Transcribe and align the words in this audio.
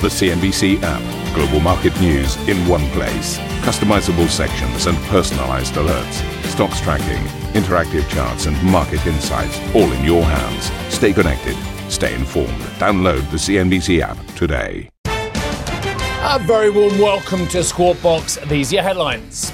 The 0.00 0.06
CNBC 0.06 0.80
app. 0.84 1.34
Global 1.34 1.58
market 1.58 2.00
news 2.00 2.36
in 2.48 2.56
one 2.68 2.88
place. 2.90 3.36
Customizable 3.62 4.28
sections 4.28 4.86
and 4.86 4.96
personalized 5.08 5.74
alerts. 5.74 6.22
Stocks 6.44 6.80
tracking, 6.80 7.20
interactive 7.60 8.08
charts, 8.08 8.46
and 8.46 8.62
market 8.62 9.04
insights 9.08 9.58
all 9.74 9.90
in 9.90 10.04
your 10.04 10.22
hands. 10.22 10.70
Stay 10.94 11.12
connected. 11.12 11.56
Stay 11.90 12.14
informed. 12.14 12.60
Download 12.78 13.28
the 13.32 13.38
CNBC 13.38 14.00
app 14.00 14.24
today. 14.36 14.88
A 15.06 16.38
very 16.42 16.70
warm 16.70 16.96
welcome 17.00 17.48
to 17.48 17.64
Squawk 17.64 18.00
Box. 18.00 18.38
These 18.46 18.70
are 18.70 18.76
your 18.76 18.84
headlines. 18.84 19.52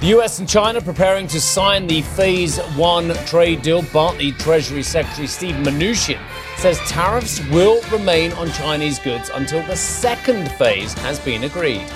The 0.00 0.06
US 0.18 0.40
and 0.40 0.48
China 0.48 0.80
preparing 0.80 1.28
to 1.28 1.40
sign 1.40 1.86
the 1.86 2.02
Phase 2.02 2.58
1 2.58 3.14
trade 3.26 3.62
deal, 3.62 3.82
the 3.82 4.34
Treasury 4.40 4.82
Secretary 4.82 5.28
Steve 5.28 5.54
Mnuchin 5.54 6.18
says 6.58 6.78
tariffs 6.88 7.46
will 7.48 7.80
remain 7.90 8.32
on 8.32 8.50
Chinese 8.52 8.98
goods 8.98 9.30
until 9.34 9.62
the 9.66 9.76
second 9.76 10.50
phase 10.52 10.92
has 10.94 11.18
been 11.18 11.44
agreed. 11.44 11.86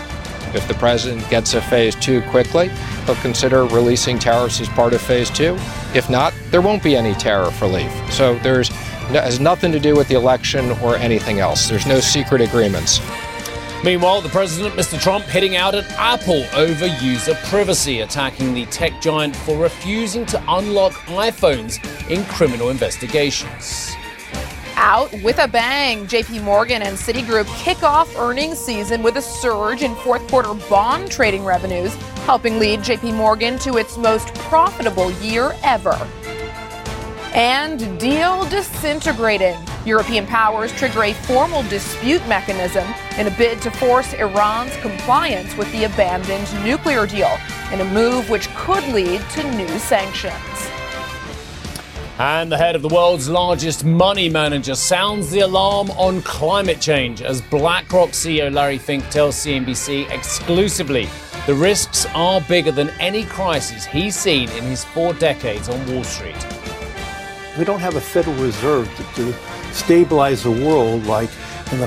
If 0.55 0.67
the 0.67 0.75
president 0.75 1.29
gets 1.29 1.55
a 1.55 1.61
phase 1.61 1.95
two 1.95 2.23
quickly, 2.23 2.69
he'll 3.05 3.15
consider 3.17 3.65
releasing 3.67 4.19
tariffs 4.19 4.61
as 4.61 4.69
part 4.69 4.95
of 4.95 5.01
phase 5.03 5.31
two. 5.31 5.57
If 5.95 6.09
not, 6.09 6.33
there 6.51 6.63
won't 6.63 6.83
be 6.83 6.97
any 6.97 7.15
tariff 7.15 7.61
relief. 7.61 7.93
So 8.13 8.39
there's 8.39 8.71
has 9.09 9.41
nothing 9.41 9.73
to 9.73 9.81
do 9.81 9.97
with 9.97 10.09
the 10.09 10.15
election 10.15 10.71
or 10.83 10.97
anything 10.97 11.39
else. 11.39 11.69
There's 11.69 11.87
no 11.87 12.01
secret 12.01 12.41
agreements. 12.41 13.01
Meanwhile, 13.85 14.23
the 14.23 14.29
president, 14.29 14.75
Mr. 14.75 15.01
Trump, 15.01 15.25
hitting 15.25 15.57
out 15.57 15.75
at 15.75 15.89
Apple 15.93 16.45
over 16.55 16.87
user 16.87 17.35
privacy, 17.45 18.01
attacking 18.01 18.53
the 18.53 18.67
tech 18.67 19.01
giant 19.01 19.37
for 19.37 19.57
refusing 19.57 20.27
to 20.27 20.45
unlock 20.49 20.93
iPhones 21.07 21.79
in 22.11 22.25
criminal 22.25 22.71
investigations. 22.71 23.98
Out 24.81 25.13
with 25.25 25.41
a 25.41 25.49
bang. 25.49 26.07
JP 26.07 26.45
Morgan 26.45 26.83
and 26.83 26.97
Citigroup 26.97 27.47
kick 27.59 27.83
off 27.83 28.17
earnings 28.17 28.59
season 28.59 29.03
with 29.03 29.17
a 29.17 29.21
surge 29.21 29.83
in 29.83 29.93
fourth 29.97 30.25
quarter 30.29 30.55
bond 30.71 31.11
trading 31.11 31.45
revenues, 31.45 31.93
helping 32.27 32.61
lead 32.61 32.81
JP 32.81 33.15
Morgan 33.15 33.59
to 33.59 33.77
its 33.77 33.97
most 33.97 34.33
profitable 34.35 35.11
year 35.15 35.53
ever. 35.65 35.99
And 37.35 37.99
deal 37.99 38.45
disintegrating. 38.51 39.57
European 39.85 40.29
powers 40.29 40.71
trigger 40.71 41.03
a 41.03 41.13
formal 41.13 41.65
dispute 41.65 42.25
mechanism 42.29 42.87
in 43.19 43.27
a 43.27 43.37
bid 43.37 43.61
to 43.63 43.73
force 43.73 44.13
Iran's 44.15 44.77
compliance 44.77 45.57
with 45.57 45.71
the 45.73 45.85
abandoned 45.85 46.49
nuclear 46.65 47.05
deal, 47.05 47.37
in 47.73 47.81
a 47.81 47.93
move 47.93 48.31
which 48.31 48.49
could 48.55 48.85
lead 48.95 49.21
to 49.31 49.57
new 49.57 49.79
sanctions. 49.81 50.58
And 52.19 52.51
the 52.51 52.59
head 52.59 52.75
of 52.75 52.83
the 52.83 52.89
world's 52.89 53.29
largest 53.29 53.85
money 53.85 54.29
manager 54.29 54.75
sounds 54.75 55.31
the 55.31 55.39
alarm 55.39 55.89
on 55.93 56.21
climate 56.23 56.81
change 56.81 57.23
as 57.23 57.41
BlackRock 57.43 58.09
CEO 58.09 58.53
Larry 58.53 58.77
Fink 58.77 59.09
tells 59.09 59.37
CNBC 59.37 60.11
exclusively 60.11 61.09
the 61.47 61.55
risks 61.55 62.07
are 62.17 62.41
bigger 62.41 62.73
than 62.73 62.91
any 62.99 63.23
crisis 63.23 63.85
he's 63.85 64.17
seen 64.17 64.49
in 64.51 64.65
his 64.65 64.83
four 64.83 65.13
decades 65.15 65.69
on 65.69 65.95
Wall 65.95 66.03
Street. 66.03 66.35
We 67.57 67.65
don't 67.65 67.79
have 67.79 67.95
a 67.95 68.01
Federal 68.01 68.35
Reserve 68.43 68.93
to, 68.97 69.05
to 69.23 69.33
stabilize 69.73 70.43
the 70.43 70.51
world 70.51 71.07
like 71.07 71.31
in 71.71 71.79
the, 71.79 71.87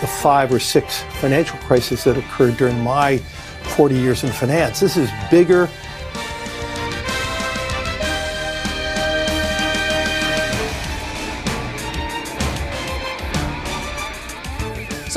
the 0.00 0.08
five 0.08 0.52
or 0.52 0.58
six 0.58 1.02
financial 1.20 1.56
crises 1.60 2.02
that 2.02 2.18
occurred 2.18 2.56
during 2.56 2.82
my 2.82 3.18
40 3.76 3.94
years 3.94 4.24
in 4.24 4.32
finance. 4.32 4.80
This 4.80 4.96
is 4.96 5.08
bigger. 5.30 5.70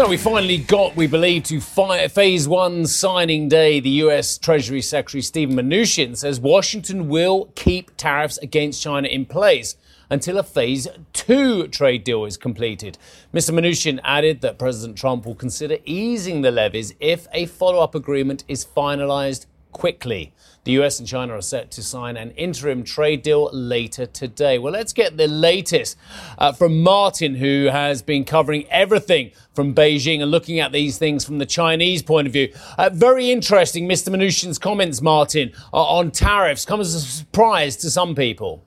So 0.01 0.09
we 0.09 0.17
finally 0.17 0.57
got, 0.57 0.95
we 0.95 1.05
believe, 1.05 1.43
to 1.43 1.61
fi- 1.61 2.07
phase 2.07 2.47
one 2.47 2.87
signing 2.87 3.47
day. 3.47 3.79
The 3.79 4.01
U.S. 4.05 4.39
Treasury 4.39 4.81
Secretary 4.81 5.21
Stephen 5.21 5.55
Mnuchin 5.55 6.17
says 6.17 6.39
Washington 6.39 7.07
will 7.07 7.51
keep 7.53 7.95
tariffs 7.97 8.39
against 8.39 8.81
China 8.81 9.07
in 9.07 9.27
place 9.27 9.75
until 10.09 10.39
a 10.39 10.43
phase 10.43 10.87
two 11.13 11.67
trade 11.67 12.03
deal 12.03 12.25
is 12.25 12.35
completed. 12.35 12.97
Mr. 13.31 13.51
Mnuchin 13.51 13.99
added 14.03 14.41
that 14.41 14.57
President 14.57 14.97
Trump 14.97 15.23
will 15.23 15.35
consider 15.35 15.77
easing 15.85 16.41
the 16.41 16.49
levies 16.49 16.95
if 16.99 17.27
a 17.31 17.45
follow-up 17.45 17.93
agreement 17.93 18.43
is 18.47 18.65
finalized 18.65 19.45
quickly. 19.71 20.33
The 20.63 20.73
US 20.73 20.99
and 20.99 21.07
China 21.07 21.33
are 21.33 21.41
set 21.41 21.71
to 21.71 21.81
sign 21.83 22.17
an 22.17 22.31
interim 22.31 22.83
trade 22.83 23.23
deal 23.23 23.49
later 23.51 24.05
today. 24.05 24.59
Well, 24.59 24.73
let's 24.73 24.93
get 24.93 25.17
the 25.17 25.27
latest 25.27 25.97
uh, 26.37 26.51
from 26.51 26.83
Martin, 26.83 27.35
who 27.35 27.69
has 27.71 28.03
been 28.03 28.25
covering 28.25 28.67
everything 28.69 29.31
from 29.55 29.73
Beijing 29.73 30.21
and 30.21 30.29
looking 30.29 30.59
at 30.59 30.71
these 30.71 30.99
things 30.99 31.25
from 31.25 31.39
the 31.39 31.47
Chinese 31.47 32.03
point 32.03 32.27
of 32.27 32.33
view. 32.33 32.53
Uh, 32.77 32.91
very 32.93 33.31
interesting, 33.31 33.87
Mr. 33.87 34.09
Mnuchin's 34.09 34.59
comments, 34.59 35.01
Martin, 35.01 35.51
uh, 35.73 35.83
on 35.83 36.11
tariffs. 36.11 36.63
Comes 36.63 36.93
as 36.93 37.03
a 37.03 37.07
surprise 37.07 37.75
to 37.77 37.89
some 37.89 38.13
people. 38.13 38.63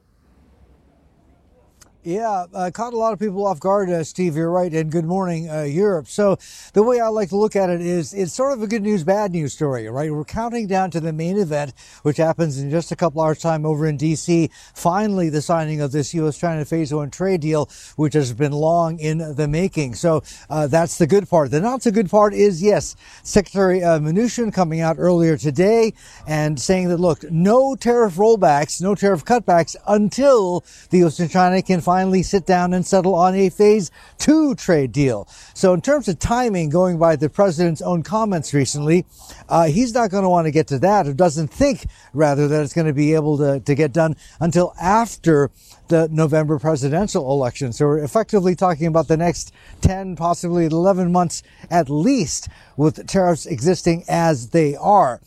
Yeah, 2.06 2.44
uh, 2.52 2.70
caught 2.70 2.92
a 2.92 2.98
lot 2.98 3.14
of 3.14 3.18
people 3.18 3.46
off 3.46 3.58
guard, 3.58 3.88
uh, 3.88 4.04
Steve. 4.04 4.36
You're 4.36 4.50
right, 4.50 4.70
and 4.74 4.92
good 4.92 5.06
morning, 5.06 5.48
uh, 5.48 5.62
Europe. 5.62 6.06
So 6.06 6.36
the 6.74 6.82
way 6.82 7.00
I 7.00 7.08
like 7.08 7.30
to 7.30 7.36
look 7.38 7.56
at 7.56 7.70
it 7.70 7.80
is 7.80 8.12
it's 8.12 8.34
sort 8.34 8.52
of 8.52 8.62
a 8.62 8.66
good 8.66 8.82
news, 8.82 9.02
bad 9.04 9.32
news 9.32 9.54
story, 9.54 9.88
right? 9.88 10.12
We're 10.12 10.24
counting 10.24 10.66
down 10.66 10.90
to 10.90 11.00
the 11.00 11.14
main 11.14 11.38
event, 11.38 11.72
which 12.02 12.18
happens 12.18 12.58
in 12.58 12.70
just 12.70 12.92
a 12.92 12.96
couple 12.96 13.22
hours 13.22 13.38
time 13.38 13.64
over 13.64 13.86
in 13.86 13.96
D.C. 13.96 14.50
Finally, 14.74 15.30
the 15.30 15.40
signing 15.40 15.80
of 15.80 15.92
this 15.92 16.12
U.S.-China 16.12 16.68
Phase 16.68 16.92
One 16.92 17.10
trade 17.10 17.40
deal, 17.40 17.70
which 17.96 18.12
has 18.12 18.34
been 18.34 18.52
long 18.52 18.98
in 18.98 19.34
the 19.36 19.48
making. 19.48 19.94
So 19.94 20.22
uh, 20.50 20.66
that's 20.66 20.98
the 20.98 21.06
good 21.06 21.26
part. 21.26 21.52
The 21.52 21.60
not 21.62 21.84
so 21.84 21.90
good 21.90 22.10
part 22.10 22.34
is 22.34 22.62
yes, 22.62 22.96
Secretary 23.22 23.82
uh, 23.82 23.98
Mnuchin 23.98 24.52
coming 24.52 24.82
out 24.82 24.96
earlier 24.98 25.38
today 25.38 25.94
and 26.26 26.60
saying 26.60 26.90
that 26.90 27.00
look, 27.00 27.24
no 27.30 27.74
tariff 27.74 28.16
rollbacks, 28.16 28.82
no 28.82 28.94
tariff 28.94 29.24
cutbacks 29.24 29.74
until 29.88 30.66
the 30.90 30.98
U.S. 30.98 31.18
and 31.18 31.30
China 31.30 31.62
can 31.62 31.80
find 31.80 31.93
finally 31.94 32.24
sit 32.24 32.44
down 32.44 32.74
and 32.74 32.84
settle 32.84 33.14
on 33.14 33.36
a 33.36 33.48
phase 33.48 33.92
two 34.18 34.52
trade 34.56 34.90
deal. 34.90 35.28
So 35.54 35.72
in 35.74 35.80
terms 35.80 36.08
of 36.08 36.18
timing, 36.18 36.68
going 36.68 36.98
by 36.98 37.14
the 37.14 37.28
president's 37.28 37.80
own 37.80 38.02
comments 38.02 38.52
recently, 38.52 39.06
uh, 39.48 39.66
he's 39.66 39.94
not 39.94 40.10
going 40.10 40.24
to 40.24 40.28
want 40.28 40.48
to 40.48 40.50
get 40.50 40.66
to 40.68 40.80
that 40.80 41.06
or 41.06 41.12
doesn't 41.12 41.52
think 41.52 41.86
rather 42.12 42.48
that 42.48 42.64
it's 42.64 42.72
going 42.72 42.88
to 42.88 42.92
be 42.92 43.14
able 43.14 43.38
to, 43.38 43.60
to 43.60 43.74
get 43.76 43.92
done 43.92 44.16
until 44.40 44.74
after 44.82 45.52
the 45.86 46.08
November 46.10 46.58
presidential 46.58 47.30
election. 47.30 47.72
So 47.72 47.86
we're 47.86 48.02
effectively 48.02 48.56
talking 48.56 48.88
about 48.88 49.06
the 49.06 49.16
next 49.16 49.52
10, 49.82 50.16
possibly 50.16 50.64
11 50.64 51.12
months 51.12 51.44
at 51.70 51.88
least 51.88 52.48
with 52.76 53.06
tariffs 53.06 53.46
existing 53.46 54.02
as 54.08 54.48
they 54.48 54.74
are. 54.74 55.20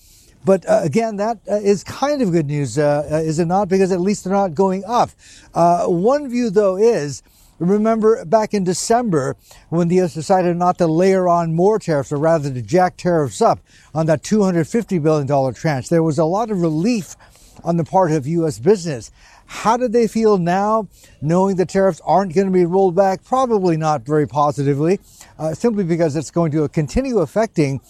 But 0.47 0.65
uh, 0.65 0.79
again, 0.81 1.17
that 1.17 1.39
uh, 1.51 1.55
is 1.55 1.83
kind 1.83 2.21
of 2.21 2.31
good 2.31 2.45
news, 2.45 2.77
uh, 2.77 3.05
uh 3.11 3.15
is 3.17 3.37
it 3.37 3.47
not? 3.47 3.67
Because 3.67 3.91
at 3.91 3.99
least 3.99 4.23
they're 4.23 4.31
not 4.31 4.55
going 4.55 4.85
up. 4.87 5.09
Uh, 5.53 5.87
one 5.87 6.29
view, 6.29 6.49
though, 6.49 6.77
is 6.77 7.21
remember 7.59 8.23
back 8.23 8.53
in 8.53 8.63
December 8.63 9.35
when 9.67 9.89
the 9.89 9.95
U.S. 9.95 10.13
decided 10.13 10.55
not 10.55 10.77
to 10.77 10.87
layer 10.87 11.27
on 11.27 11.53
more 11.53 11.79
tariffs, 11.79 12.13
or 12.13 12.17
rather 12.17 12.49
to 12.49 12.61
jack 12.61 12.95
tariffs 12.95 13.41
up 13.41 13.59
on 13.93 14.05
that 14.05 14.23
$250 14.23 15.03
billion 15.03 15.53
tranche. 15.53 15.89
There 15.89 16.01
was 16.01 16.17
a 16.17 16.23
lot 16.23 16.49
of 16.49 16.61
relief 16.61 17.17
on 17.65 17.75
the 17.75 17.83
part 17.83 18.13
of 18.13 18.25
U.S. 18.25 18.57
business. 18.57 19.11
How 19.47 19.75
do 19.75 19.89
they 19.89 20.07
feel 20.07 20.37
now, 20.37 20.87
knowing 21.21 21.57
the 21.57 21.65
tariffs 21.65 21.99
aren't 22.05 22.33
going 22.33 22.47
to 22.47 22.53
be 22.53 22.65
rolled 22.65 22.95
back? 22.95 23.21
Probably 23.25 23.75
not 23.75 24.03
very 24.03 24.27
positively, 24.27 25.01
uh, 25.37 25.53
simply 25.53 25.83
because 25.83 26.15
it's 26.15 26.31
going 26.31 26.53
to 26.53 26.69
continue 26.69 27.19
affecting 27.19 27.81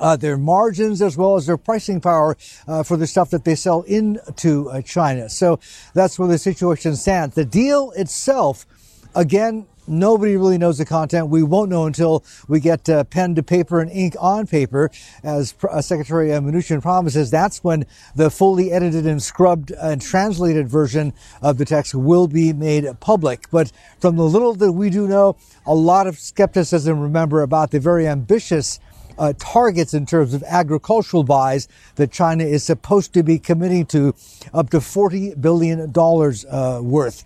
uh, 0.00 0.16
their 0.16 0.36
margins 0.36 1.02
as 1.02 1.16
well 1.16 1.36
as 1.36 1.46
their 1.46 1.56
pricing 1.56 2.00
power 2.00 2.36
uh, 2.66 2.82
for 2.82 2.96
the 2.96 3.06
stuff 3.06 3.30
that 3.30 3.44
they 3.44 3.54
sell 3.54 3.82
into 3.82 4.68
uh, 4.70 4.82
China. 4.82 5.28
So 5.28 5.60
that's 5.94 6.18
where 6.18 6.28
the 6.28 6.38
situation 6.38 6.96
stands. 6.96 7.34
The 7.34 7.44
deal 7.44 7.92
itself, 7.92 8.66
again, 9.14 9.66
nobody 9.88 10.36
really 10.36 10.58
knows 10.58 10.78
the 10.78 10.84
content. 10.84 11.28
We 11.28 11.42
won't 11.42 11.70
know 11.70 11.86
until 11.86 12.24
we 12.46 12.60
get 12.60 12.88
uh, 12.88 13.04
pen 13.04 13.34
to 13.36 13.42
paper 13.42 13.80
and 13.80 13.90
ink 13.90 14.14
on 14.20 14.46
paper, 14.46 14.90
as 15.22 15.54
uh, 15.68 15.80
Secretary 15.80 16.28
Mnuchin 16.28 16.82
promises. 16.82 17.30
That's 17.30 17.64
when 17.64 17.86
the 18.14 18.30
fully 18.30 18.70
edited 18.70 19.06
and 19.06 19.22
scrubbed 19.22 19.70
and 19.70 20.00
translated 20.00 20.68
version 20.68 21.12
of 21.42 21.58
the 21.58 21.64
text 21.64 21.94
will 21.94 22.28
be 22.28 22.52
made 22.52 22.86
public. 23.00 23.50
But 23.50 23.72
from 23.98 24.16
the 24.16 24.24
little 24.24 24.54
that 24.54 24.72
we 24.72 24.90
do 24.90 25.08
know, 25.08 25.36
a 25.66 25.74
lot 25.74 26.06
of 26.06 26.18
skepticism, 26.18 27.00
remember, 27.00 27.42
about 27.42 27.70
the 27.70 27.80
very 27.80 28.06
ambitious 28.06 28.78
uh, 29.18 29.32
targets 29.38 29.94
in 29.94 30.06
terms 30.06 30.34
of 30.34 30.42
agricultural 30.44 31.24
buys 31.24 31.68
that 31.96 32.10
China 32.12 32.44
is 32.44 32.64
supposed 32.64 33.12
to 33.14 33.22
be 33.22 33.38
committing 33.38 33.86
to 33.86 34.14
up 34.54 34.70
to 34.70 34.78
$40 34.78 35.40
billion 35.40 35.92
uh, 35.96 36.80
worth. 36.82 37.24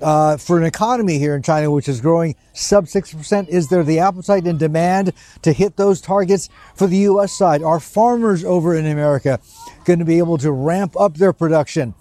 Uh, 0.00 0.36
for 0.36 0.58
an 0.58 0.64
economy 0.64 1.18
here 1.18 1.36
in 1.36 1.42
China, 1.42 1.70
which 1.70 1.88
is 1.88 2.00
growing 2.00 2.34
sub 2.52 2.86
6%, 2.86 3.48
is 3.48 3.68
there 3.68 3.84
the 3.84 4.00
appetite 4.00 4.44
and 4.44 4.58
demand 4.58 5.12
to 5.42 5.52
hit 5.52 5.76
those 5.76 6.00
targets 6.00 6.48
for 6.74 6.86
the 6.86 6.98
U.S. 6.98 7.32
side? 7.32 7.62
Are 7.62 7.80
farmers 7.80 8.44
over 8.44 8.74
in 8.74 8.86
America 8.86 9.38
going 9.84 10.00
to 10.00 10.04
be 10.04 10.18
able 10.18 10.36
to 10.38 10.50
ramp 10.50 10.94
up 10.98 11.14
their 11.14 11.32
production? 11.32 11.94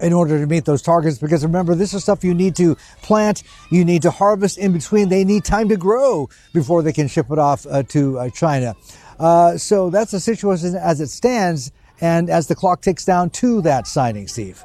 In 0.00 0.12
order 0.12 0.38
to 0.38 0.46
meet 0.46 0.64
those 0.64 0.82
targets. 0.82 1.18
Because 1.18 1.44
remember, 1.44 1.74
this 1.74 1.94
is 1.94 2.02
stuff 2.02 2.24
you 2.24 2.34
need 2.34 2.56
to 2.56 2.76
plant, 3.02 3.42
you 3.70 3.84
need 3.84 4.02
to 4.02 4.10
harvest 4.10 4.58
in 4.58 4.72
between. 4.72 5.08
They 5.08 5.24
need 5.24 5.44
time 5.44 5.68
to 5.68 5.76
grow 5.76 6.28
before 6.52 6.82
they 6.82 6.92
can 6.92 7.08
ship 7.08 7.30
it 7.30 7.38
off 7.38 7.66
uh, 7.66 7.82
to 7.84 8.18
uh, 8.18 8.30
China. 8.30 8.74
Uh, 9.18 9.56
so 9.56 9.90
that's 9.90 10.10
the 10.10 10.20
situation 10.20 10.74
as 10.74 11.00
it 11.00 11.08
stands, 11.08 11.70
and 12.00 12.28
as 12.28 12.48
the 12.48 12.54
clock 12.54 12.82
ticks 12.82 13.04
down 13.04 13.30
to 13.30 13.62
that 13.62 13.86
signing, 13.86 14.26
Steve. 14.26 14.64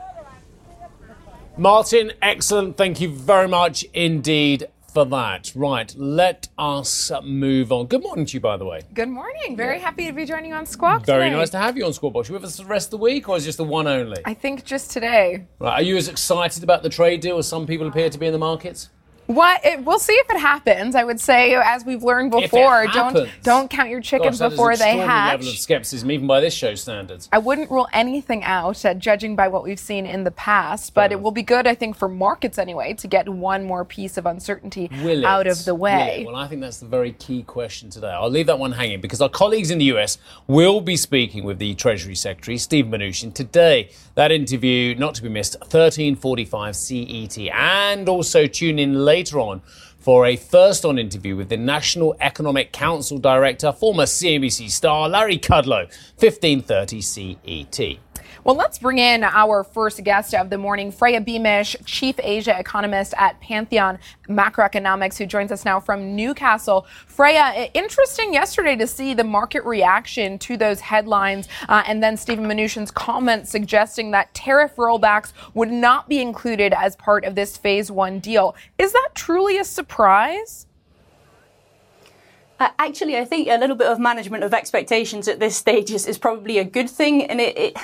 Martin, 1.57 2.11
excellent. 2.21 2.77
Thank 2.77 3.01
you 3.01 3.09
very 3.09 3.47
much 3.47 3.83
indeed 3.93 4.67
for 4.97 5.05
that. 5.05 5.51
Right, 5.53 5.94
let 5.95 6.47
us 6.57 7.11
move 7.23 7.71
on. 7.71 7.85
Good 7.85 8.01
morning 8.01 8.25
to 8.25 8.33
you, 8.33 8.39
by 8.39 8.57
the 8.57 8.65
way. 8.65 8.81
Good 8.95 9.09
morning. 9.09 9.55
Very 9.55 9.77
happy 9.77 10.07
to 10.07 10.11
be 10.11 10.25
joining 10.25 10.49
you 10.49 10.55
on 10.55 10.65
Squawk. 10.65 11.05
Very 11.05 11.25
today. 11.25 11.35
nice 11.35 11.51
to 11.51 11.59
have 11.59 11.77
you 11.77 11.85
on 11.85 11.94
Squawk 11.94 12.13
Box. 12.13 12.29
You 12.29 12.33
with 12.33 12.44
us 12.45 12.57
the 12.57 12.65
rest 12.65 12.88
of 12.88 12.91
the 12.91 12.97
week, 12.97 13.29
or 13.29 13.38
is 13.38 13.44
it 13.44 13.49
just 13.49 13.59
the 13.59 13.63
one 13.63 13.85
only? 13.85 14.23
I 14.25 14.33
think 14.33 14.65
just 14.65 14.89
today. 14.89 15.45
Right, 15.59 15.73
are 15.73 15.83
you 15.83 15.97
as 15.97 16.07
excited 16.07 16.63
about 16.63 16.81
the 16.81 16.89
trade 16.89 17.21
deal 17.21 17.38
as 17.38 17.47
some 17.47 17.67
people 17.67 17.85
appear 17.88 18.09
to 18.09 18.17
be 18.17 18.25
in 18.25 18.33
the 18.33 18.39
markets? 18.39 18.89
What 19.27 19.59
it, 19.65 19.83
we'll 19.83 20.00
see 20.00 20.13
if 20.13 20.29
it 20.29 20.39
happens. 20.39 20.95
I 20.95 21.03
would 21.03 21.19
say, 21.19 21.53
as 21.53 21.83
we've 21.83 22.01
learned 22.01 22.31
before, 22.31 22.88
don't 22.88 23.29
don't 23.44 23.69
count 23.69 23.89
your 23.89 24.00
chickens 24.00 24.39
Gosh, 24.39 24.51
before 24.51 24.77
they 24.77 24.95
hatch. 24.97 25.33
level 25.33 25.50
of 25.50 25.57
skepticism, 25.57 26.09
even 26.12 26.27
by 26.27 26.39
this 26.39 26.53
show 26.53 26.75
standards. 26.75 27.27
I 27.33 27.39
wouldn't 27.39 27.69
rule 27.69 27.89
anything 27.91 28.45
out, 28.45 28.85
uh, 28.85 28.94
judging 28.94 29.35
by 29.35 29.50
what 29.50 29.65
we've 29.65 29.79
seen 29.79 30.06
in 30.06 30.24
the 30.24 30.31
past. 30.31 30.94
But 30.94 31.12
it 31.12 31.21
will 31.21 31.31
be 31.31 31.44
good, 31.44 31.68
I 31.68 31.75
think, 31.75 31.97
for 31.97 32.07
markets 32.07 32.57
anyway, 32.57 32.94
to 32.94 33.07
get 33.07 33.27
one 33.27 33.65
more 33.65 33.83
piece 33.83 34.15
of 34.15 34.25
uncertainty 34.25 34.89
Will 35.03 35.25
out 35.25 35.45
of 35.45 35.65
the 35.65 35.75
Will 35.75 35.81
way. 35.81 36.21
it? 36.21 36.27
Well, 36.27 36.38
I 36.38 36.47
think 36.47 36.62
that's 36.62 36.77
the 36.77 36.88
very 36.88 37.12
key 37.12 37.44
question 37.44 37.89
today. 37.89 38.07
I'll 38.12 38.29
leave 38.29 38.47
that 38.47 38.59
one 38.59 38.71
hanging 38.71 39.01
because 39.01 39.21
our 39.21 39.27
colleagues 39.29 39.71
in 39.71 39.77
the 39.79 39.85
US 39.85 40.19
will 40.47 40.79
be 40.79 40.95
speaking 40.95 41.44
with 41.44 41.59
the 41.59 41.75
Treasury 41.75 42.15
Secretary, 42.15 42.57
Steve 42.57 42.85
Mnuchin, 42.85 43.33
today. 43.33 43.89
That 44.15 44.31
interview, 44.31 44.95
not 44.95 45.15
to 45.15 45.21
be 45.21 45.27
missed, 45.27 45.57
1345 45.59 46.75
CET. 46.77 47.38
And 47.53 48.07
also 48.07 48.47
tune 48.47 48.79
in 48.79 48.94
later 48.94 49.16
on 49.33 49.61
for 49.97 50.25
a 50.25 50.35
first 50.35 50.85
on 50.85 50.97
interview 50.97 51.35
with 51.35 51.49
the 51.49 51.57
National 51.57 52.15
Economic 52.21 52.71
Council 52.71 53.17
Director, 53.17 53.71
former 53.71 54.03
CNBC 54.03 54.69
star 54.69 55.09
Larry 55.09 55.37
Kudlow, 55.37 55.89
1530 56.17 57.01
CET. 57.01 57.97
Well, 58.47 58.55
let's 58.55 58.79
bring 58.79 58.97
in 58.97 59.25
our 59.25 59.65
first 59.65 60.01
guest 60.05 60.33
of 60.33 60.49
the 60.49 60.57
morning, 60.57 60.89
Freya 60.89 61.19
Beamish, 61.19 61.75
Chief 61.83 62.15
Asia 62.23 62.57
Economist 62.57 63.13
at 63.17 63.38
Pantheon 63.41 63.99
Macroeconomics, 64.29 65.17
who 65.17 65.25
joins 65.25 65.51
us 65.51 65.65
now 65.65 65.81
from 65.81 66.15
Newcastle. 66.15 66.88
Freya, 67.07 67.69
interesting 67.73 68.31
yesterday 68.31 68.77
to 68.77 68.88
see 68.88 69.13
the 69.13 69.25
market 69.25 69.65
reaction 69.65 70.39
to 70.39 70.55
those 70.55 70.79
headlines, 70.79 71.49
uh, 71.67 71.83
and 71.88 72.01
then 72.01 72.15
Stephen 72.15 72.45
Mnuchin's 72.45 72.89
comments 72.89 73.51
suggesting 73.51 74.11
that 74.11 74.33
tariff 74.33 74.77
rollbacks 74.77 75.33
would 75.53 75.69
not 75.69 76.07
be 76.07 76.21
included 76.21 76.71
as 76.71 76.95
part 76.95 77.25
of 77.25 77.35
this 77.35 77.57
phase 77.57 77.91
one 77.91 78.19
deal. 78.19 78.55
Is 78.77 78.93
that 78.93 79.09
truly 79.13 79.57
a 79.57 79.65
surprise? 79.65 80.67
Uh, 82.61 82.69
actually, 82.79 83.17
I 83.17 83.25
think 83.25 83.50
a 83.50 83.57
little 83.57 83.75
bit 83.75 83.88
of 83.88 84.00
management 84.00 84.43
of 84.43 84.53
expectations 84.53 85.27
at 85.27 85.39
this 85.39 85.55
stage 85.55 85.91
is, 85.91 86.07
is 86.07 86.17
probably 86.17 86.57
a 86.57 86.63
good 86.63 86.89
thing. 86.89 87.23
And 87.25 87.39
it, 87.39 87.57
it, 87.57 87.77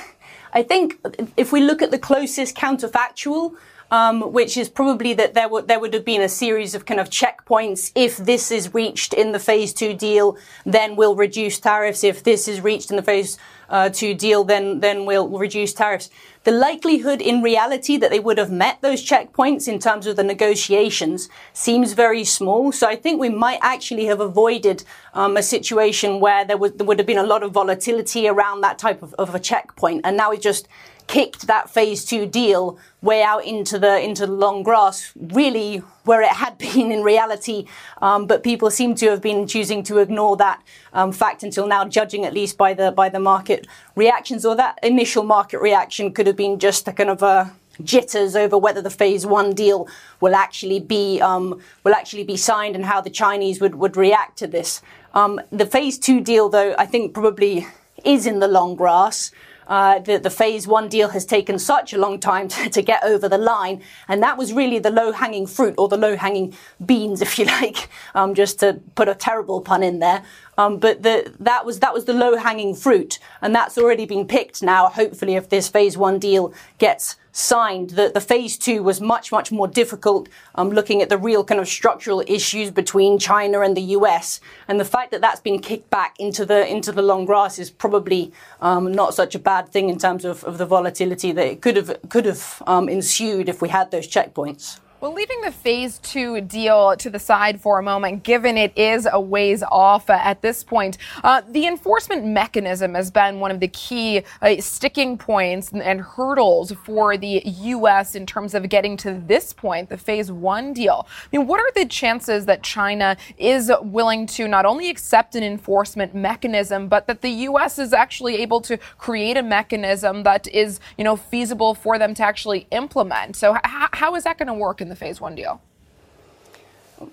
I 0.54 0.62
think 0.62 0.98
if 1.36 1.52
we 1.52 1.60
look 1.60 1.82
at 1.82 1.90
the 1.90 1.98
closest 1.98 2.56
counterfactual, 2.56 3.56
um, 3.90 4.32
which 4.32 4.56
is 4.56 4.68
probably 4.68 5.12
that 5.14 5.34
there 5.34 5.48
would 5.48 5.68
there 5.68 5.78
would 5.78 5.92
have 5.94 6.04
been 6.04 6.22
a 6.22 6.28
series 6.28 6.74
of 6.74 6.86
kind 6.86 7.00
of 7.00 7.10
checkpoints. 7.10 7.92
If 7.94 8.16
this 8.16 8.50
is 8.50 8.72
reached 8.72 9.12
in 9.12 9.32
the 9.32 9.38
phase 9.38 9.74
two 9.74 9.94
deal, 9.94 10.38
then 10.64 10.96
we'll 10.96 11.16
reduce 11.16 11.58
tariffs. 11.58 12.02
If 12.02 12.22
this 12.22 12.48
is 12.48 12.60
reached 12.60 12.90
in 12.90 12.96
the 12.96 13.02
phase 13.02 13.36
uh, 13.68 13.88
two 13.88 14.14
deal, 14.14 14.44
then 14.44 14.80
then 14.80 15.06
we'll 15.06 15.28
reduce 15.28 15.72
tariffs. 15.72 16.10
The 16.44 16.52
likelihood 16.52 17.22
in 17.22 17.40
reality 17.40 17.96
that 17.96 18.10
they 18.10 18.20
would 18.20 18.36
have 18.36 18.52
met 18.52 18.82
those 18.82 19.02
checkpoints 19.02 19.66
in 19.66 19.78
terms 19.78 20.06
of 20.06 20.16
the 20.16 20.22
negotiations 20.22 21.30
seems 21.54 21.94
very 21.94 22.22
small. 22.22 22.70
So 22.70 22.86
I 22.86 22.96
think 22.96 23.18
we 23.18 23.30
might 23.30 23.58
actually 23.62 24.04
have 24.06 24.20
avoided 24.20 24.84
um, 25.14 25.38
a 25.38 25.42
situation 25.42 26.20
where 26.20 26.44
there, 26.44 26.58
would 26.58 26.78
there 26.78 26.86
would 26.86 26.98
have 26.98 27.06
been 27.06 27.18
a 27.18 27.26
lot 27.26 27.42
of 27.42 27.52
volatility 27.52 28.28
around 28.28 28.60
that 28.60 28.78
type 28.78 29.02
of, 29.02 29.14
of 29.14 29.34
a 29.34 29.40
checkpoint. 29.40 30.02
And 30.04 30.18
now 30.18 30.30
we 30.30 30.38
just 30.38 30.68
kicked 31.06 31.46
that 31.46 31.70
phase 31.70 32.04
two 32.04 32.26
deal 32.26 32.78
way 33.02 33.22
out 33.22 33.44
into 33.44 33.78
the 33.78 34.00
into 34.00 34.26
the 34.26 34.32
long 34.32 34.62
grass, 34.62 35.12
really 35.16 35.78
where 36.04 36.22
it 36.22 36.28
had 36.28 36.58
been 36.66 36.90
in 36.90 37.02
reality. 37.02 37.66
Um, 38.00 38.26
but 38.26 38.42
people 38.42 38.70
seem 38.70 38.94
to 38.96 39.10
have 39.10 39.20
been 39.20 39.46
choosing 39.46 39.82
to 39.84 39.98
ignore 39.98 40.36
that 40.38 40.62
um, 40.92 41.12
fact 41.12 41.42
until 41.42 41.66
now, 41.66 41.84
judging 41.84 42.24
at 42.24 42.32
least 42.32 42.56
by 42.56 42.74
the 42.74 42.90
by 42.90 43.08
the 43.08 43.20
market 43.20 43.66
reactions, 43.94 44.44
or 44.44 44.56
that 44.56 44.78
initial 44.82 45.24
market 45.24 45.60
reaction 45.60 46.12
could 46.12 46.26
have 46.26 46.36
been 46.36 46.58
just 46.58 46.88
a 46.88 46.92
kind 46.92 47.10
of 47.10 47.22
a 47.22 47.52
jitters 47.82 48.36
over 48.36 48.56
whether 48.56 48.80
the 48.80 48.90
phase 48.90 49.26
one 49.26 49.52
deal 49.52 49.88
will 50.20 50.34
actually 50.34 50.78
be 50.78 51.20
um, 51.20 51.60
will 51.82 51.94
actually 51.94 52.24
be 52.24 52.36
signed 52.36 52.76
and 52.76 52.84
how 52.84 53.00
the 53.00 53.10
Chinese 53.10 53.60
would, 53.60 53.74
would 53.74 53.96
react 53.96 54.38
to 54.38 54.46
this. 54.46 54.80
Um, 55.14 55.40
the 55.50 55.66
phase 55.66 55.98
two 55.98 56.20
deal, 56.20 56.48
though, 56.48 56.74
I 56.78 56.86
think 56.86 57.14
probably 57.14 57.66
is 58.04 58.26
in 58.26 58.40
the 58.40 58.48
long 58.48 58.74
grass. 58.74 59.30
Uh, 59.66 59.98
the, 59.98 60.18
the 60.18 60.30
phase 60.30 60.66
one 60.66 60.88
deal 60.88 61.08
has 61.08 61.24
taken 61.24 61.58
such 61.58 61.92
a 61.92 61.98
long 61.98 62.18
time 62.18 62.48
to, 62.54 62.68
to 62.70 62.82
get 62.82 63.02
over 63.04 63.28
the 63.28 63.38
line, 63.38 63.82
and 64.08 64.22
that 64.22 64.36
was 64.36 64.52
really 64.52 64.78
the 64.78 64.90
low 64.90 65.12
hanging 65.12 65.46
fruit 65.46 65.74
or 65.78 65.88
the 65.88 65.96
low 65.96 66.16
hanging 66.16 66.54
beans, 66.84 67.20
if 67.22 67.38
you 67.38 67.44
like, 67.60 67.88
um, 68.14 68.34
just 68.34 68.60
to 68.60 68.80
put 68.94 69.08
a 69.08 69.14
terrible 69.14 69.60
pun 69.60 69.82
in 69.82 69.98
there. 69.98 70.22
Um, 70.56 70.78
but 70.78 71.02
the, 71.02 71.32
that 71.40 71.64
was 71.64 71.80
that 71.80 71.92
was 71.92 72.04
the 72.04 72.12
low 72.12 72.36
hanging 72.36 72.74
fruit, 72.74 73.18
and 73.42 73.54
that's 73.54 73.76
already 73.76 74.06
been 74.06 74.26
picked 74.26 74.62
now. 74.62 74.88
Hopefully, 74.88 75.34
if 75.34 75.48
this 75.48 75.68
phase 75.68 75.96
one 75.96 76.18
deal 76.18 76.52
gets 76.78 77.16
signed, 77.32 77.90
the, 77.90 78.12
the 78.14 78.20
phase 78.20 78.56
two 78.56 78.82
was 78.82 79.00
much 79.00 79.32
much 79.32 79.50
more 79.50 79.66
difficult. 79.66 80.28
Um, 80.54 80.70
looking 80.70 81.02
at 81.02 81.08
the 81.08 81.18
real 81.18 81.44
kind 81.44 81.60
of 81.60 81.66
structural 81.66 82.22
issues 82.26 82.70
between 82.70 83.18
China 83.18 83.60
and 83.60 83.76
the 83.76 83.82
U.S. 83.98 84.40
and 84.68 84.78
the 84.78 84.84
fact 84.84 85.10
that 85.10 85.20
that's 85.20 85.40
been 85.40 85.58
kicked 85.58 85.90
back 85.90 86.14
into 86.20 86.44
the 86.44 86.66
into 86.66 86.92
the 86.92 87.02
long 87.02 87.24
grass 87.24 87.58
is 87.58 87.70
probably 87.70 88.32
um, 88.60 88.92
not 88.92 89.14
such 89.14 89.34
a 89.34 89.38
bad 89.38 89.68
thing 89.68 89.88
in 89.88 89.98
terms 89.98 90.24
of, 90.24 90.44
of 90.44 90.58
the 90.58 90.66
volatility 90.66 91.32
that 91.32 91.46
it 91.46 91.60
could 91.60 91.76
have 91.76 91.98
could 92.08 92.26
have 92.26 92.62
um, 92.66 92.88
ensued 92.88 93.48
if 93.48 93.60
we 93.60 93.68
had 93.68 93.90
those 93.90 94.06
checkpoints. 94.06 94.78
Well, 95.04 95.12
leaving 95.12 95.42
the 95.42 95.52
phase 95.52 95.98
two 95.98 96.40
deal 96.40 96.96
to 96.96 97.10
the 97.10 97.18
side 97.18 97.60
for 97.60 97.78
a 97.78 97.82
moment, 97.82 98.22
given 98.22 98.56
it 98.56 98.72
is 98.74 99.06
a 99.12 99.20
ways 99.20 99.62
off 99.62 100.08
uh, 100.08 100.14
at 100.14 100.40
this 100.40 100.64
point, 100.64 100.96
uh, 101.22 101.42
the 101.46 101.66
enforcement 101.66 102.24
mechanism 102.24 102.94
has 102.94 103.10
been 103.10 103.38
one 103.38 103.50
of 103.50 103.60
the 103.60 103.68
key 103.68 104.22
uh, 104.40 104.54
sticking 104.60 105.18
points 105.18 105.72
and, 105.72 105.82
and 105.82 106.00
hurdles 106.00 106.72
for 106.86 107.18
the 107.18 107.42
U.S. 107.44 108.14
in 108.14 108.24
terms 108.24 108.54
of 108.54 108.66
getting 108.70 108.96
to 108.96 109.22
this 109.26 109.52
point, 109.52 109.90
the 109.90 109.98
phase 109.98 110.32
one 110.32 110.72
deal. 110.72 111.06
I 111.06 111.36
mean, 111.36 111.46
what 111.46 111.60
are 111.60 111.70
the 111.74 111.84
chances 111.84 112.46
that 112.46 112.62
China 112.62 113.18
is 113.36 113.70
willing 113.82 114.24
to 114.28 114.48
not 114.48 114.64
only 114.64 114.88
accept 114.88 115.34
an 115.34 115.42
enforcement 115.44 116.14
mechanism, 116.14 116.88
but 116.88 117.06
that 117.08 117.20
the 117.20 117.28
U.S. 117.28 117.78
is 117.78 117.92
actually 117.92 118.36
able 118.36 118.62
to 118.62 118.78
create 118.96 119.36
a 119.36 119.42
mechanism 119.42 120.22
that 120.22 120.48
is, 120.48 120.80
you 120.96 121.04
know, 121.04 121.14
feasible 121.14 121.74
for 121.74 121.98
them 121.98 122.14
to 122.14 122.22
actually 122.22 122.66
implement? 122.70 123.36
So, 123.36 123.54
h- 123.56 123.60
how 123.92 124.14
is 124.14 124.24
that 124.24 124.38
going 124.38 124.46
to 124.46 124.54
work 124.54 124.80
in 124.80 124.88
the 124.88 124.93
phase 124.96 125.20
one 125.20 125.34
deal? 125.34 125.60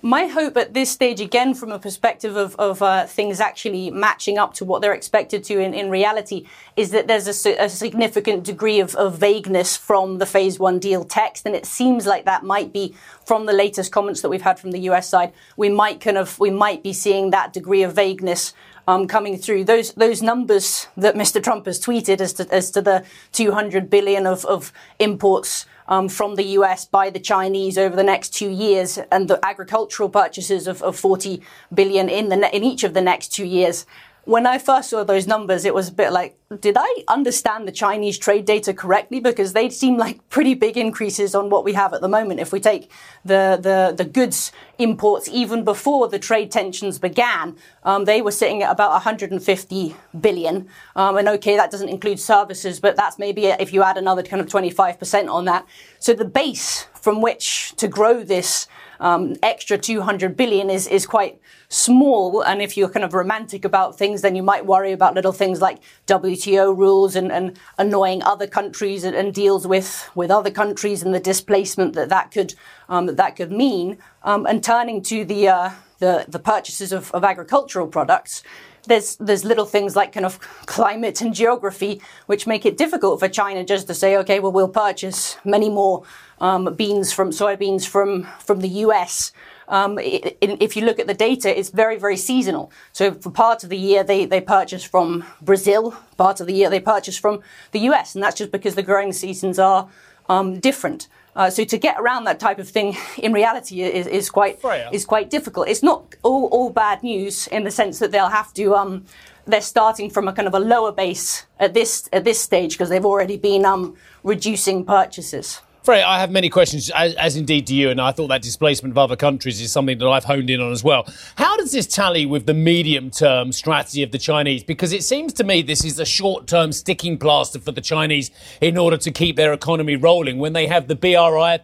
my 0.00 0.26
hope 0.26 0.56
at 0.56 0.74
this 0.74 0.90
stage, 0.90 1.20
again, 1.20 1.54
from 1.54 1.72
a 1.72 1.78
perspective 1.78 2.36
of, 2.36 2.54
of 2.56 2.82
uh, 2.82 3.06
things 3.06 3.40
actually 3.40 3.90
matching 3.90 4.38
up 4.38 4.54
to 4.54 4.64
what 4.64 4.80
they're 4.80 4.94
expected 4.94 5.44
to 5.44 5.58
in, 5.58 5.74
in 5.74 5.90
reality, 5.90 6.46
is 6.76 6.90
that 6.92 7.08
there's 7.08 7.46
a, 7.46 7.56
a 7.56 7.68
significant 7.68 8.44
degree 8.44 8.80
of, 8.80 8.94
of 8.94 9.18
vagueness 9.18 9.76
from 9.76 10.18
the 10.18 10.26
phase 10.26 10.58
one 10.58 10.78
deal 10.78 11.04
text. 11.04 11.46
And 11.46 11.54
it 11.54 11.66
seems 11.66 12.06
like 12.06 12.24
that 12.24 12.44
might 12.44 12.72
be 12.72 12.94
from 13.26 13.46
the 13.46 13.52
latest 13.52 13.92
comments 13.92 14.22
that 14.22 14.28
we've 14.28 14.42
had 14.42 14.58
from 14.58 14.70
the 14.70 14.80
US 14.80 15.08
side. 15.08 15.32
We 15.56 15.68
might 15.68 16.00
kind 16.00 16.16
of, 16.16 16.38
we 16.38 16.50
might 16.50 16.82
be 16.82 16.92
seeing 16.92 17.30
that 17.30 17.52
degree 17.52 17.82
of 17.82 17.94
vagueness 17.94 18.54
um, 18.88 19.06
coming 19.06 19.36
through. 19.36 19.64
Those 19.64 19.92
those 19.92 20.22
numbers 20.22 20.88
that 20.96 21.14
Mr. 21.14 21.42
Trump 21.42 21.66
has 21.66 21.80
tweeted 21.80 22.20
as 22.20 22.32
to, 22.34 22.54
as 22.54 22.70
to 22.72 22.82
the 22.82 23.04
200 23.32 23.88
billion 23.88 24.26
of, 24.26 24.44
of 24.44 24.72
imports 24.98 25.66
um, 25.88 26.08
from 26.08 26.36
the 26.36 26.44
US 26.58 26.84
by 26.84 27.10
the 27.10 27.20
Chinese 27.20 27.76
over 27.76 27.96
the 27.96 28.02
next 28.02 28.30
two 28.30 28.50
years, 28.50 28.98
and 29.10 29.28
the 29.28 29.44
agricultural 29.44 30.08
purchases 30.08 30.66
of, 30.66 30.82
of 30.82 30.98
40 30.98 31.42
billion 31.72 32.08
in 32.08 32.28
the 32.28 32.36
ne- 32.36 32.50
in 32.52 32.64
each 32.64 32.84
of 32.84 32.94
the 32.94 33.02
next 33.02 33.28
two 33.28 33.44
years. 33.44 33.86
When 34.24 34.46
I 34.46 34.58
first 34.58 34.90
saw 34.90 35.02
those 35.02 35.26
numbers, 35.26 35.64
it 35.64 35.74
was 35.74 35.88
a 35.88 35.92
bit 35.92 36.12
like, 36.12 36.38
did 36.60 36.76
I 36.78 37.04
understand 37.08 37.66
the 37.66 37.72
Chinese 37.72 38.16
trade 38.16 38.44
data 38.44 38.72
correctly? 38.72 39.18
Because 39.18 39.52
they 39.52 39.68
seem 39.68 39.96
like 39.96 40.28
pretty 40.28 40.54
big 40.54 40.76
increases 40.76 41.34
on 41.34 41.50
what 41.50 41.64
we 41.64 41.72
have 41.72 41.92
at 41.92 42.02
the 42.02 42.08
moment. 42.08 42.38
If 42.38 42.52
we 42.52 42.60
take 42.60 42.88
the 43.24 43.58
the, 43.60 43.92
the 43.96 44.08
goods 44.08 44.52
imports 44.78 45.28
even 45.28 45.64
before 45.64 46.08
the 46.08 46.18
trade 46.18 46.50
tensions 46.50 46.98
began, 46.98 47.56
um, 47.84 48.04
they 48.04 48.22
were 48.22 48.30
sitting 48.30 48.62
at 48.62 48.70
about 48.70 48.90
150 48.92 49.96
billion. 50.20 50.68
Um, 50.96 51.16
and 51.16 51.28
okay, 51.28 51.56
that 51.56 51.70
doesn't 51.70 51.88
include 51.88 52.18
services, 52.18 52.80
but 52.80 52.96
that's 52.96 53.18
maybe 53.18 53.46
if 53.46 53.72
you 53.72 53.82
add 53.82 53.96
another 53.96 54.22
kind 54.22 54.40
of 54.40 54.48
25% 54.48 55.30
on 55.30 55.44
that. 55.46 55.66
So 55.98 56.14
the 56.14 56.24
base 56.24 56.86
from 56.94 57.20
which 57.20 57.74
to 57.76 57.88
grow 57.88 58.22
this 58.22 58.68
um, 59.02 59.34
extra 59.42 59.76
200 59.76 60.36
billion 60.36 60.70
is, 60.70 60.86
is 60.86 61.06
quite 61.06 61.40
small. 61.68 62.40
And 62.42 62.62
if 62.62 62.76
you're 62.76 62.88
kind 62.88 63.04
of 63.04 63.12
romantic 63.12 63.64
about 63.64 63.98
things, 63.98 64.22
then 64.22 64.36
you 64.36 64.42
might 64.44 64.64
worry 64.64 64.92
about 64.92 65.14
little 65.14 65.32
things 65.32 65.60
like 65.60 65.78
WTO 66.06 66.76
rules 66.76 67.16
and, 67.16 67.32
and 67.32 67.58
annoying 67.78 68.22
other 68.22 68.46
countries 68.46 69.02
and, 69.02 69.16
and, 69.16 69.34
deals 69.34 69.66
with, 69.66 70.08
with 70.14 70.30
other 70.30 70.50
countries 70.50 71.02
and 71.02 71.12
the 71.12 71.20
displacement 71.20 71.94
that 71.94 72.10
that 72.10 72.30
could, 72.30 72.54
um, 72.88 73.06
that, 73.06 73.16
that 73.16 73.34
could 73.34 73.50
mean, 73.50 73.98
um, 74.24 74.46
and 74.46 74.62
turning 74.62 75.02
to 75.02 75.24
the, 75.24 75.48
uh, 75.48 75.70
the, 75.98 76.24
the 76.28 76.38
purchases 76.38 76.92
of, 76.92 77.10
of 77.12 77.24
agricultural 77.24 77.86
products, 77.86 78.42
there's 78.86 79.14
there's 79.16 79.44
little 79.44 79.64
things 79.64 79.94
like 79.94 80.12
kind 80.12 80.26
of 80.26 80.40
climate 80.66 81.20
and 81.20 81.34
geography 81.34 82.00
which 82.26 82.46
make 82.46 82.66
it 82.66 82.76
difficult 82.76 83.20
for 83.20 83.28
China 83.28 83.64
just 83.64 83.86
to 83.86 83.94
say, 83.94 84.16
okay, 84.16 84.40
well 84.40 84.50
we'll 84.50 84.68
purchase 84.68 85.36
many 85.44 85.70
more 85.70 86.02
um, 86.40 86.74
beans 86.74 87.12
from 87.12 87.30
soybeans 87.30 87.86
from 87.86 88.24
from 88.40 88.60
the 88.60 88.68
U.S. 88.68 89.32
Um, 89.68 89.98
it, 89.98 90.36
if 90.40 90.76
you 90.76 90.84
look 90.84 90.98
at 90.98 91.06
the 91.06 91.14
data, 91.14 91.58
it's 91.58 91.70
very, 91.70 91.96
very 91.96 92.16
seasonal. 92.16 92.70
So 92.92 93.14
for 93.14 93.30
part 93.30 93.64
of 93.64 93.70
the 93.70 93.78
year, 93.78 94.04
they, 94.04 94.26
they 94.26 94.40
purchase 94.40 94.84
from 94.84 95.24
Brazil. 95.40 95.96
Part 96.18 96.40
of 96.40 96.46
the 96.46 96.52
year, 96.52 96.68
they 96.68 96.80
purchase 96.80 97.16
from 97.16 97.40
the 97.70 97.80
US. 97.80 98.14
And 98.14 98.22
that's 98.22 98.36
just 98.36 98.52
because 98.52 98.74
the 98.74 98.82
growing 98.82 99.12
seasons 99.12 99.58
are 99.58 99.88
um, 100.28 100.60
different. 100.60 101.08
Uh, 101.34 101.48
so 101.48 101.64
to 101.64 101.78
get 101.78 101.98
around 101.98 102.24
that 102.24 102.38
type 102.38 102.58
of 102.58 102.68
thing 102.68 102.96
in 103.18 103.32
reality 103.32 103.82
is, 103.82 104.06
is 104.06 104.30
quite 104.30 104.60
Freya. 104.60 104.90
is 104.92 105.04
quite 105.04 105.30
difficult. 105.30 105.68
It's 105.68 105.82
not 105.82 106.14
all, 106.22 106.46
all 106.48 106.70
bad 106.70 107.02
news 107.02 107.46
in 107.48 107.64
the 107.64 107.70
sense 107.70 107.98
that 108.00 108.12
they'll 108.12 108.28
have 108.28 108.52
to 108.54 108.74
um, 108.74 109.06
they're 109.46 109.60
starting 109.60 110.10
from 110.10 110.28
a 110.28 110.32
kind 110.32 110.46
of 110.46 110.54
a 110.54 110.60
lower 110.60 110.92
base 110.92 111.46
at 111.58 111.74
this 111.74 112.08
at 112.12 112.24
this 112.24 112.40
stage 112.40 112.72
because 112.72 112.88
they've 112.88 113.04
already 113.04 113.36
been 113.36 113.64
um, 113.64 113.96
reducing 114.22 114.84
purchases. 114.84 115.60
Freya, 115.82 116.06
I 116.06 116.20
have 116.20 116.30
many 116.30 116.48
questions, 116.48 116.90
as, 116.90 117.14
as, 117.14 117.34
indeed 117.34 117.64
do 117.64 117.74
you, 117.74 117.90
and 117.90 118.00
I 118.00 118.12
thought 118.12 118.28
that 118.28 118.40
displacement 118.40 118.92
of 118.92 118.98
other 118.98 119.16
countries 119.16 119.60
is 119.60 119.72
something 119.72 119.98
that 119.98 120.06
I've 120.06 120.22
honed 120.22 120.48
in 120.48 120.60
on 120.60 120.70
as 120.70 120.84
well. 120.84 121.08
How 121.34 121.56
does 121.56 121.72
this 121.72 121.88
tally 121.88 122.24
with 122.24 122.46
the 122.46 122.54
medium 122.54 123.10
term 123.10 123.50
strategy 123.50 124.04
of 124.04 124.12
the 124.12 124.18
Chinese? 124.18 124.62
Because 124.62 124.92
it 124.92 125.02
seems 125.02 125.32
to 125.34 125.44
me 125.44 125.60
this 125.60 125.84
is 125.84 125.98
a 125.98 126.04
short 126.04 126.46
term 126.46 126.70
sticking 126.70 127.18
plaster 127.18 127.58
for 127.58 127.72
the 127.72 127.80
Chinese 127.80 128.30
in 128.60 128.78
order 128.78 128.96
to 128.96 129.10
keep 129.10 129.34
their 129.34 129.52
economy 129.52 129.96
rolling 129.96 130.38
when 130.38 130.52
they 130.52 130.68
have 130.68 130.86
the 130.86 130.94
BRI 130.94 131.58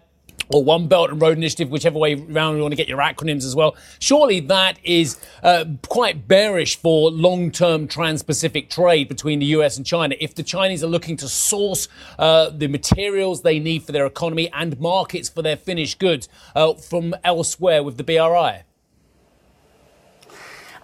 or 0.50 0.64
One 0.64 0.88
Belt 0.88 1.10
and 1.10 1.20
Road 1.20 1.36
Initiative, 1.36 1.70
whichever 1.70 1.98
way 1.98 2.14
around 2.14 2.56
you 2.56 2.62
want 2.62 2.72
to 2.72 2.76
get 2.76 2.88
your 2.88 2.98
acronyms 2.98 3.44
as 3.44 3.54
well. 3.54 3.76
Surely 3.98 4.40
that 4.40 4.78
is 4.84 5.18
uh, 5.42 5.64
quite 5.88 6.26
bearish 6.28 6.76
for 6.76 7.10
long 7.10 7.50
term 7.50 7.86
trans 7.88 8.22
Pacific 8.22 8.70
trade 8.70 9.08
between 9.08 9.38
the 9.38 9.46
US 9.46 9.76
and 9.76 9.86
China. 9.86 10.14
If 10.20 10.34
the 10.34 10.42
Chinese 10.42 10.82
are 10.82 10.88
looking 10.88 11.16
to 11.18 11.28
source 11.28 11.88
uh, 12.18 12.50
the 12.50 12.68
materials 12.68 13.42
they 13.42 13.58
need 13.58 13.82
for 13.82 13.92
their 13.92 14.06
economy 14.06 14.50
and 14.52 14.78
markets 14.80 15.28
for 15.28 15.42
their 15.42 15.56
finished 15.56 15.98
goods 15.98 16.28
uh, 16.54 16.74
from 16.74 17.14
elsewhere 17.24 17.82
with 17.82 17.96
the 17.96 18.04
BRI. 18.04 18.67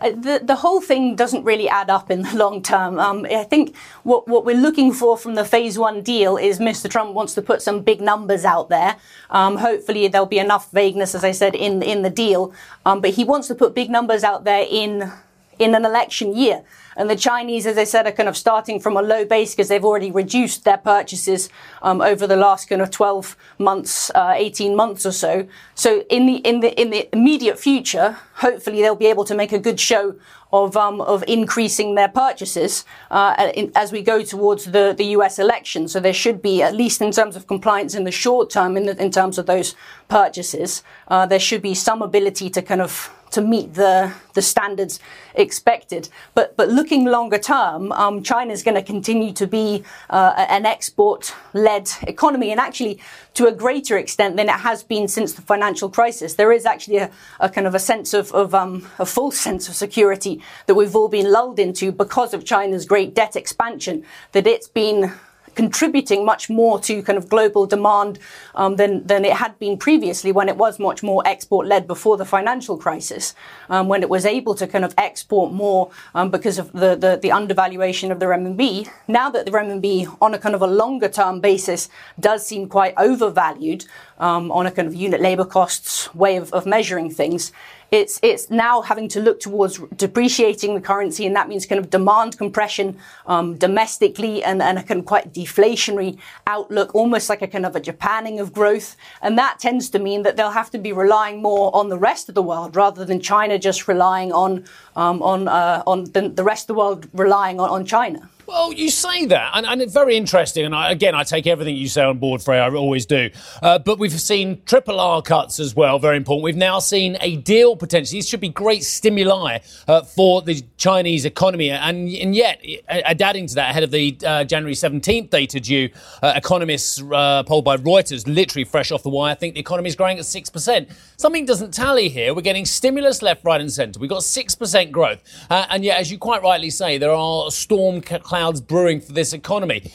Uh, 0.05 0.11
the, 0.11 0.41
the 0.43 0.57
whole 0.57 0.83
thing 0.83 1.17
doesn't 1.17 1.45
really 1.45 1.67
add 1.67 1.89
up 1.89 2.11
in 2.11 2.23
the 2.23 2.37
long 2.45 2.63
term. 2.63 2.99
Um, 3.01 3.25
I 3.25 3.45
think 3.45 3.75
what, 4.03 4.29
what 4.29 4.45
we're 4.45 4.55
looking 4.57 4.93
for 4.93 5.17
from 5.17 5.35
the 5.35 5.45
phase 5.45 5.79
one 5.79 6.03
deal 6.03 6.37
is 6.37 6.59
Mr. 6.59 6.91
Trump 6.91 7.15
wants 7.15 7.33
to 7.35 7.43
put 7.43 7.63
some 7.63 7.81
big 7.81 8.03
numbers 8.03 8.45
out 8.45 8.69
there. 8.69 8.97
Um, 9.31 9.57
hopefully, 9.57 10.07
there'll 10.09 10.27
be 10.27 10.39
enough 10.39 10.71
vagueness, 10.73 11.15
as 11.15 11.25
I 11.25 11.33
said, 11.33 11.55
in, 11.55 11.83
in 11.83 12.03
the 12.03 12.11
deal. 12.11 12.53
Um, 12.85 13.01
but 13.01 13.11
he 13.11 13.25
wants 13.25 13.49
to 13.49 13.55
put 13.55 13.75
big 13.75 13.89
numbers 13.89 14.23
out 14.23 14.45
there 14.45 14.67
in, 14.69 15.11
in 15.59 15.75
an 15.75 15.85
election 15.85 16.37
year. 16.37 16.63
And 16.97 17.11
the 17.11 17.17
Chinese, 17.17 17.67
as 17.67 17.77
I 17.77 17.85
said, 17.85 18.07
are 18.07 18.13
kind 18.13 18.29
of 18.29 18.37
starting 18.37 18.79
from 18.79 18.97
a 18.97 19.03
low 19.03 19.25
base 19.25 19.55
because 19.55 19.69
they've 19.69 19.85
already 19.85 20.11
reduced 20.11 20.65
their 20.65 20.79
purchases 20.79 21.49
um, 21.83 22.01
over 22.01 22.27
the 22.27 22.37
last 22.37 22.69
kind 22.69 22.81
of 22.81 22.91
12 22.91 23.37
months, 23.59 24.11
uh, 24.15 24.35
18 24.37 24.77
months 24.77 25.05
or 25.05 25.13
so. 25.13 25.47
So 25.75 26.05
in 26.09 26.27
the 26.27 26.37
in 26.37 26.61
the 26.61 26.81
in 26.81 26.91
the 26.91 27.09
immediate 27.13 27.59
future, 27.59 28.19
hopefully 28.35 28.81
they'll 28.81 28.95
be 28.95 29.07
able 29.07 29.25
to 29.25 29.35
make 29.35 29.53
a 29.53 29.59
good 29.59 29.81
show 29.81 30.15
of 30.53 30.77
um, 30.77 31.01
of 31.01 31.25
increasing 31.27 31.97
their 31.97 32.09
purchases 32.09 32.85
uh, 33.11 33.51
in, 33.55 33.73
as 33.75 33.91
we 33.91 34.01
go 34.03 34.23
towards 34.23 34.67
the, 34.67 34.95
the 34.97 35.07
U.S. 35.17 35.41
election. 35.41 35.89
So 35.89 35.99
there 35.99 36.13
should 36.13 36.41
be, 36.41 36.63
at 36.63 36.75
least 36.75 37.03
in 37.03 37.11
terms 37.11 37.35
of 37.35 37.49
compliance 37.49 37.95
in 37.95 38.05
the 38.05 38.13
short 38.13 38.51
term, 38.51 38.77
in, 38.77 38.87
the, 38.87 39.03
in 39.03 39.11
terms 39.11 39.37
of 39.37 39.47
those 39.47 39.75
purchases, 40.09 40.85
uh, 41.09 41.27
there 41.27 41.41
should 41.41 41.61
be 41.61 41.75
some 41.75 42.03
ability 42.03 42.51
to 42.51 42.63
kind 42.63 42.81
of 42.81 43.13
to 43.35 43.43
meet 43.43 43.75
the, 43.75 44.13
the 44.35 44.43
standards 44.43 45.01
expected. 45.35 46.09
But, 46.35 46.57
but 46.57 46.69
looking 46.69 47.05
longer 47.05 47.39
term, 47.39 47.91
um, 47.93 48.23
China 48.23 48.53
is 48.53 48.63
going 48.63 48.77
to 48.77 48.83
continue 48.83 49.33
to 49.33 49.47
be 49.47 49.85
uh, 50.09 50.47
an 50.49 50.65
export 50.67 51.35
led 51.53 51.91
economy. 52.03 52.53
And 52.53 52.61
actually, 52.61 53.01
to 53.35 53.47
a 53.47 53.53
greater 53.53 53.99
extent 53.99 54.37
than 54.37 54.49
it 54.49 54.61
has 54.61 54.85
been 54.85 55.09
since 55.09 55.33
the 55.33 55.43
financial 55.43 55.91
crisis, 55.91 56.35
there 56.35 56.53
is 56.53 56.65
actually 56.65 56.99
a, 56.99 57.11
a 57.41 57.49
kind 57.49 57.67
of 57.67 57.75
a 57.75 57.81
sense 57.81 58.15
of, 58.15 58.33
of 58.33 58.55
um, 58.55 58.89
a 58.99 59.07
false 59.07 59.39
sense 59.47 59.69
of 59.69 59.75
security 59.75 60.41
that 60.67 60.77
we've 60.77 60.95
all 60.95 61.09
been 61.09 61.31
lulled 61.31 61.59
into 61.59 61.91
because 61.91 62.33
of 62.35 62.45
China's 62.45 62.87
great 62.87 63.15
debt 63.15 63.35
expansion, 63.35 64.05
that 64.33 64.47
it's 64.47 64.69
been 64.69 65.13
contributing 65.55 66.25
much 66.25 66.51
more 66.51 66.79
to 66.81 67.03
kind 67.03 67.17
of 67.17 67.29
global 67.29 67.67
demand 67.67 68.19
um, 68.55 68.77
than 68.77 69.07
than 69.07 69.25
it 69.25 69.33
had 69.33 69.59
been 69.59 69.77
previously 69.77 70.33
when 70.33 70.49
it 70.49 70.57
was 70.57 70.79
much 70.79 71.03
more 71.03 71.23
export 71.27 71.67
led 71.67 71.87
before 71.87 72.17
the 72.17 72.25
financial 72.25 72.77
crisis, 72.77 73.35
um, 73.69 73.89
when 73.89 74.03
it 74.03 74.09
was 74.09 74.25
able 74.27 74.55
to 74.55 74.67
kind 74.67 74.85
of 74.85 74.95
export 74.99 75.53
more 75.53 75.91
um, 76.15 76.31
because 76.31 76.59
of 76.59 76.73
the, 76.73 76.97
the, 76.97 77.19
the 77.23 77.33
undervaluation 77.33 78.11
of 78.13 78.21
the 78.21 78.27
renminbi. 78.27 78.89
Now 79.09 79.31
that 79.31 79.45
the 79.47 79.53
renminbi 79.53 80.17
on 80.21 80.35
a 80.35 80.39
kind 80.39 80.55
of 80.55 80.63
a 80.63 80.67
longer 80.67 81.09
term 81.09 81.41
basis 81.41 81.89
does 82.19 82.47
seem 82.47 82.69
quite 82.69 82.95
overvalued 82.97 83.85
um, 84.19 84.51
on 84.51 84.67
a 84.67 84.71
kind 84.71 84.89
of 84.89 84.95
unit 84.95 85.21
labor 85.21 85.45
costs 85.45 86.15
way 86.15 86.37
of, 86.37 86.53
of 86.53 86.67
measuring 86.67 87.11
things, 87.11 87.53
it's, 87.95 88.19
it's 88.23 88.51
now 88.51 88.83
having 88.83 89.07
to 89.09 89.21
look 89.21 89.39
towards 89.39 89.79
depreciating 89.97 90.75
the 90.75 90.81
currency, 90.81 91.27
and 91.27 91.37
that 91.37 91.49
means 91.49 91.65
kind 91.65 91.79
of 91.79 91.91
demand 91.91 92.37
compression 92.37 92.99
um, 93.27 93.57
domestically 93.57 94.43
and, 94.43 94.61
and 94.61 94.79
a 94.79 94.83
kind 94.83 94.99
of 94.99 95.07
quite 95.07 95.33
deflationary 95.33 96.19
outlook, 96.49 96.93
almost 96.93 97.29
like 97.29 97.41
a 97.41 97.47
kind 97.47 97.65
of 97.65 97.77
a 97.77 97.81
Japanning 97.81 98.41
of 98.41 98.53
growth. 98.53 98.97
And 99.23 99.39
that 99.39 99.61
tends 99.61 99.91
to 99.91 100.01
mean 100.01 100.25
that 100.25 100.37
they'll 100.37 100.51
have 100.51 100.71
to 100.73 100.79
be 100.79 100.93
relying 100.93 101.41
more 101.41 101.75
on 101.75 101.89
the 101.89 101.99
rest 101.99 102.29
of 102.29 102.35
the 102.35 102.43
world 102.43 102.75
rather 102.75 103.05
than 103.05 103.21
China 103.21 103.61
just 103.61 103.87
relying 103.87 104.33
on, 104.33 104.65
um, 104.97 105.23
on, 105.23 105.47
uh, 105.47 105.85
on 105.87 106.05
the, 106.05 106.29
the, 106.29 106.43
rest 106.43 106.65
of 106.65 106.75
the 106.75 106.75
world 106.75 107.09
relying 107.13 107.61
on, 107.61 107.71
on 107.71 107.87
China. 107.87 108.29
Well, 108.47 108.75
you 108.75 108.91
say 108.91 109.25
that, 109.27 109.53
and, 109.55 109.65
and 109.65 109.81
it's 109.81 109.95
very 109.95 110.17
interesting. 110.17 110.67
And 110.67 110.75
I, 110.75 110.91
again, 110.91 111.15
I 111.15 111.25
take 111.25 111.47
everything 111.47 111.77
you 111.77 111.89
say 111.89 112.03
on 112.03 112.19
board, 112.19 112.43
Frey. 112.43 112.59
I 112.59 112.69
always 112.69 113.07
do. 113.07 113.31
Uh, 113.63 113.79
but 113.79 113.99
we've 113.99 114.13
seen 114.13 114.61
triple 114.67 115.01
R 115.01 115.23
cuts 115.23 115.59
as 115.59 115.75
well, 115.75 115.99
very 115.99 116.19
important. 116.19 116.45
We've 116.45 116.57
now 116.57 116.79
seen 116.79 117.17
a 117.23 117.37
deal 117.37 117.75
potentially. 117.75 118.19
These 118.19 118.29
should 118.29 118.41
be 118.41 118.51
great 118.51 118.85
stimuli 118.85 119.61
uh, 119.89 120.03
for 120.03 120.43
the 120.43 120.63
Chinese 120.77 121.25
economy. 121.25 121.71
And, 121.71 122.09
and 122.09 122.35
yet, 122.35 122.63
uh, 122.89 123.15
adding 123.19 123.47
to 123.47 123.55
that, 123.55 123.71
ahead 123.71 123.83
of 123.83 123.91
the 123.91 124.17
uh, 124.27 124.45
January 124.45 124.75
17th 124.75 125.31
data 125.31 125.59
due, 125.59 125.89
uh, 126.23 126.35
economists 126.37 127.03
uh, 127.13 127.43
polled 127.45 127.65
by 127.65 127.79
Reuters, 127.79 128.27
literally 128.27 128.65
fresh 128.65 128.93
off 128.93 129.03
the 129.03 129.09
wire, 129.09 129.35
think 129.35 129.55
the 129.55 129.61
economy 129.61 129.89
is 129.89 129.97
growing 129.97 130.19
at 130.19 130.25
6%. 130.25 130.91
Something 131.17 131.47
doesn't 131.47 131.73
tally 131.73 132.11
here. 132.11 132.35
We're 132.35 132.43
getting 132.43 132.67
stimulus 132.67 133.23
left, 133.23 133.43
right, 133.45 133.61
and 133.61 133.73
centre. 133.73 133.99
We've 133.99 134.11
got 134.11 134.21
6% 134.21 134.91
growth. 134.91 135.23
and 135.49 135.83
yet, 135.83 135.99
as 135.99 136.13
you 136.13 136.19
quite 136.19 136.43
rightly 136.43 136.71
say, 136.71 136.99
there 136.99 137.13
are 137.13 137.51
storm 137.51 138.03
clouds 138.35 138.61
brewing 138.61 139.01
for 139.01 139.13
this 139.13 139.33
economy. 139.33 139.93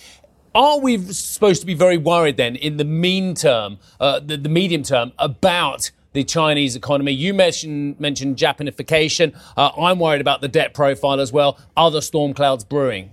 Are 0.55 0.79
we 0.79 0.98
supposed 0.98 1.60
to 1.60 1.67
be 1.67 1.74
very 1.74 1.98
worried 1.98 2.38
then 2.38 2.55
in 2.55 2.77
the 2.77 2.86
mean 2.86 3.36
term, 3.36 3.79
uh, 4.00 4.22
the, 4.22 4.38
the 4.38 4.48
medium 4.48 4.81
term, 4.81 5.12
about 5.19 5.91
the 6.13 6.24
Chinese 6.24 6.75
economy. 6.75 7.12
You 7.12 7.34
mentioned 7.34 8.00
mentioned 8.00 8.38
Japanification. 8.38 9.38
Uh, 9.58 9.72
I'm 9.77 10.00
worried 10.00 10.22
about 10.22 10.39
the 10.41 10.48
debt 10.48 10.74
profile 10.74 11.19
as 11.19 11.31
well. 11.34 11.60
Other 11.75 12.01
storm 12.01 12.34
clouds 12.34 12.63
brewing. 12.63 13.12